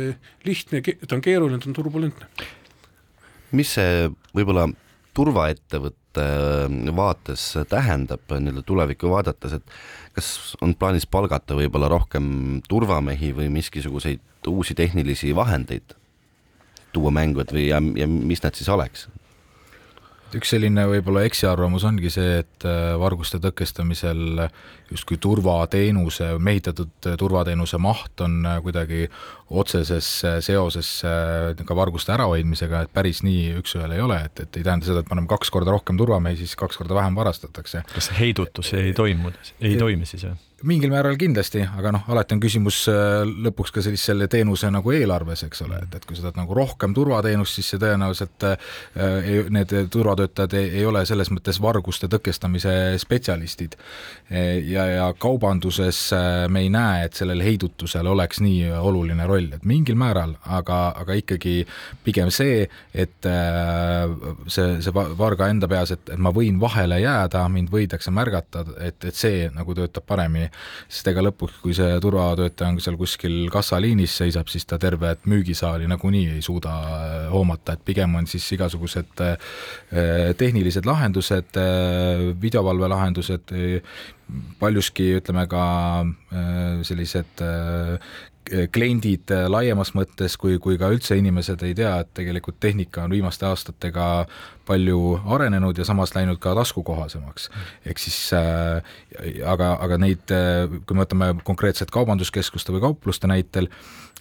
[0.48, 2.30] lihtne, ta on keeruline, ta on turbulentne.
[3.58, 4.06] mis see
[4.38, 4.70] võib-olla
[6.14, 9.64] turvaettevõtte vaates tähendab nii-öelda tulevikku vaadates, et
[10.14, 15.96] kas on plaanis palgata võib-olla rohkem turvamehi või miskisuguseid uusi tehnilisi vahendeid
[16.94, 19.08] tuua mängu, et või ja, ja mis need siis oleks?
[20.32, 24.46] üks selline võib-olla eksiarvamus ongi see, et äh, varguste tõkestamisel
[24.92, 29.10] justkui turvateenuse, mehitatud turvateenuse maht on äh, kuidagi
[29.52, 30.92] otseses äh, seoses
[31.66, 35.10] ka varguste ärahoidmisega, et päris nii üks-ühele ei ole, et, et ei tähenda seda, et
[35.10, 37.84] paneme kaks korda rohkem turvamehi, siis kaks korda vähem varastatakse.
[37.94, 40.40] kas heidutus ei toimu, ei toimi siis või?
[40.68, 44.94] mingil määral kindlasti, aga noh, alati on küsimus äh, lõpuks ka sellist selle teenuse nagu
[44.94, 48.72] eelarves, eks ole, et, et kui sa tahad nagu rohkem turvateenust, siis see tõenäoliselt äh,
[49.54, 53.78] need turvatöötajad ei, ei ole selles mõttes varguste tõkestamise spetsialistid.
[54.32, 59.66] ja, ja kaubanduses äh, me ei näe, et sellel heidutusel oleks nii oluline roll, et
[59.68, 61.56] mingil määral, aga, aga ikkagi
[62.06, 63.28] pigem see, et
[64.48, 69.00] see, see varga enda peas, et, et ma võin vahele jääda, mind võidakse märgata, et,
[69.08, 70.50] et see nagu töötab paremini.
[70.92, 75.90] Sest ega lõpuks, kui see turvatöötaja on seal kuskil kassaliinis seisab, siis ta tervet müügisaali
[75.90, 79.38] nagunii ei suuda äh, hoomata, et pigem on siis igasugused äh,
[80.38, 83.56] tehnilised lahendused, äh, videovalvelahendused,
[84.62, 85.64] paljuski ütleme ka
[86.88, 87.42] sellised
[88.74, 93.46] kliendid laiemas mõttes, kui, kui ka üldse inimesed ei tea, et tegelikult tehnika on viimaste
[93.48, 94.08] aastatega
[94.68, 97.50] palju arenenud ja samas läinud ka taskukohasemaks.
[97.86, 98.82] ehk siis äh,
[99.46, 100.26] aga, aga neid,
[100.86, 103.70] kui me võtame konkreetselt kaubanduskeskuste või kaupluste näitel,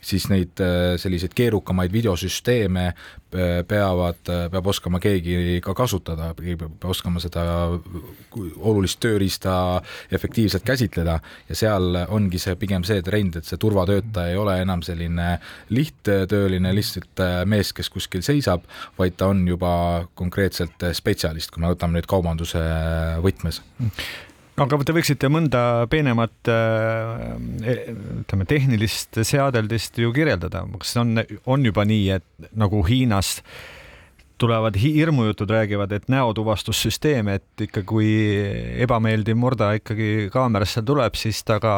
[0.02, 6.84] siis neid äh, selliseid keerukamaid videosüsteeme äh, peavad, äh, peab oskama keegi ka kasutada, peab
[6.90, 7.44] oskama seda
[8.58, 9.54] olulist tööriista
[10.12, 11.18] efektiivselt käsitleda.
[11.48, 15.34] Ja seal ongi see pigem see trend, et see turvatöötaja ei ole enam selline
[15.74, 18.64] lihttööline, lihtsalt mees, kes kuskil seisab,
[18.98, 22.64] vaid ta on juba konkreetselt spetsialist, kui me võtame nüüd kaubanduse
[23.24, 23.62] võtmes
[24.60, 27.26] aga te võiksite mõnda peenemat äh,
[28.22, 33.38] ütleme, tehnilist seadeldist ju kirjeldada, kas on, on juba nii, et nagu Hiinas
[34.40, 38.08] tulevad hirmujutud, räägivad, et näotuvastussüsteem, et ikka kui
[38.80, 41.74] ebameeldiv murda ikkagi kaamerasse tuleb, siis ta ka,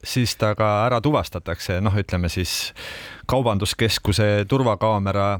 [0.00, 2.72] siis ta ka ära tuvastatakse, noh, ütleme siis
[3.28, 5.34] kaubanduskeskuse turvakaamera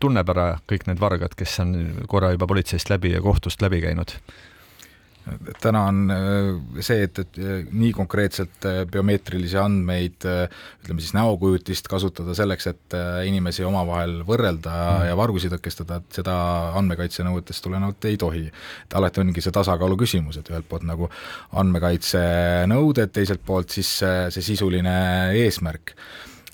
[0.00, 1.74] tunneb ära kõik need vargad, kes on
[2.08, 4.16] korra juba politseist läbi ja kohtust läbi käinud
[5.62, 10.24] täna on äh, see, et, et äh, nii konkreetselt äh, biomeetrilisi andmeid,
[10.82, 12.96] ütleme siis näokujutist kasutada selleks, et
[13.26, 15.08] inimesi omavahel võrrelda mm.
[15.10, 16.36] ja vargusi tõkestada, et seda
[16.80, 18.46] andmekaitse nõuetest tulenevalt ei tohi.
[18.86, 21.10] et alati ongi see tasakaalu küsimus, et ühelt poolt nagu
[21.60, 22.22] andmekaitse
[22.70, 24.96] nõuded, teiselt poolt siis see sisuline
[25.44, 25.94] eesmärk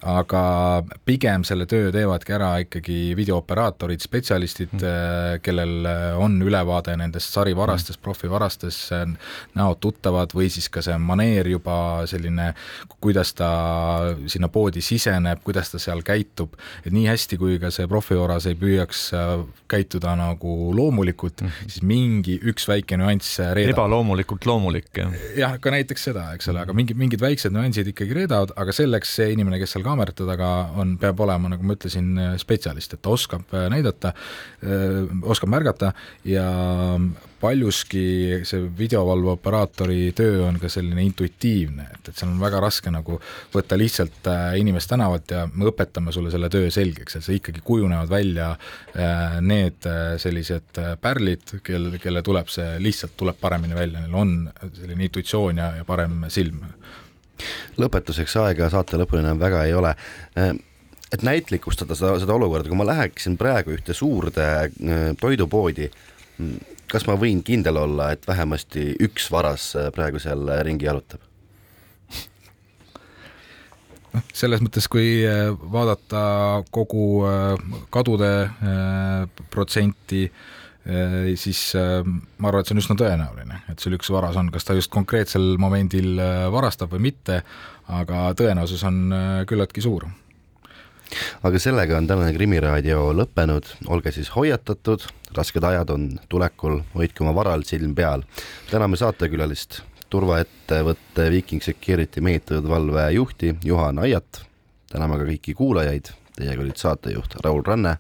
[0.07, 0.43] aga
[1.09, 5.89] pigem selle töö teevadki ära ikkagi videooperaatorid, spetsialistid mm., kellel
[6.23, 8.95] on ülevaade nendest sarivarastest mm., profivarastest,
[9.59, 12.53] näod tuttavad või siis ka see maneer juba selline,
[13.03, 13.51] kuidas ta
[14.31, 16.55] sinna poodi siseneb, kuidas ta seal käitub,
[16.85, 19.35] et nii hästi, kui ka see profivaras ei püüaks äh,
[19.71, 23.75] käituda nagu loomulikult mm., siis mingi üks väike nüanss reedab.
[23.75, 25.15] ebaloomulikult loomulik, jah?
[25.39, 29.17] jah, ka näiteks seda, eks ole, aga mingid, mingid väiksed nüansid ikkagi reedavad, aga selleks
[29.19, 33.13] see inimene, kes seal kaamerate taga on, peab olema, nagu ma ütlesin, spetsialist, et ta
[33.15, 34.13] oskab äh, näidata,
[34.63, 35.93] äh, oskab märgata
[36.29, 36.45] ja
[37.41, 43.19] paljuski see videovalveoperaatori töö on ka selline intuitiivne, et, et seal on väga raske nagu
[43.55, 47.65] võtta lihtsalt äh, inimest tänavalt ja me õpetame sulle selle töö selgeks, et see ikkagi
[47.65, 48.53] kujunevad välja
[49.45, 49.87] need
[50.21, 54.37] sellised pärlid, kel, kelle tuleb see, lihtsalt tuleb paremini välja, neil on
[54.77, 56.65] selline intuitsioon ja, ja parem silm
[57.81, 59.93] lõpetuseks aega saate lõpuni enam väga ei ole.
[60.39, 60.55] Äh,
[61.13, 65.91] et näitlikustada seda, seda olukorda, kui ma läheksin praegu ühte suurde äh, toidupoodi,
[66.39, 71.23] mm, kas ma võin kindel olla, et vähemasti üks varas äh, praegu seal ringi jalutab?
[74.17, 75.21] noh, selles mõttes, kui
[75.73, 76.21] vaadata
[76.73, 77.27] kogu
[77.93, 78.31] kadude
[79.53, 80.66] protsenti Äh,
[81.35, 84.67] siis äh, ma arvan, et see on üsna tõenäoline, et sul üks varas on, kas
[84.67, 87.41] ta just konkreetsel momendil äh, varastab või mitte,
[87.91, 89.01] aga tõenäosus on
[89.47, 90.07] küllaltki suur.
[91.47, 97.35] aga sellega on tänane Krimiraadio lõppenud, olge siis hoiatatud, rasked ajad on tulekul, hoidke oma
[97.35, 98.23] varal silm peal.
[98.71, 104.45] täname saatekülalist, turvaettevõtte Viking Security meetodvalve juhti Juhan Aiat,
[104.93, 107.97] täname ka kõiki kuulajaid Teiega olid saatejuht Raul Ranne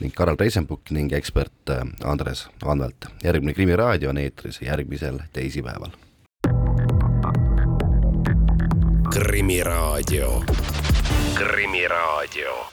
[0.00, 3.10] ning Karel Reisenbuk ning ekspert äh, Andres Anvelt.
[3.24, 5.90] järgmine Krimiraadio on eetris järgmisel teisipäeval.
[9.14, 10.42] krimiraadio,
[11.34, 12.66] Krimiraadio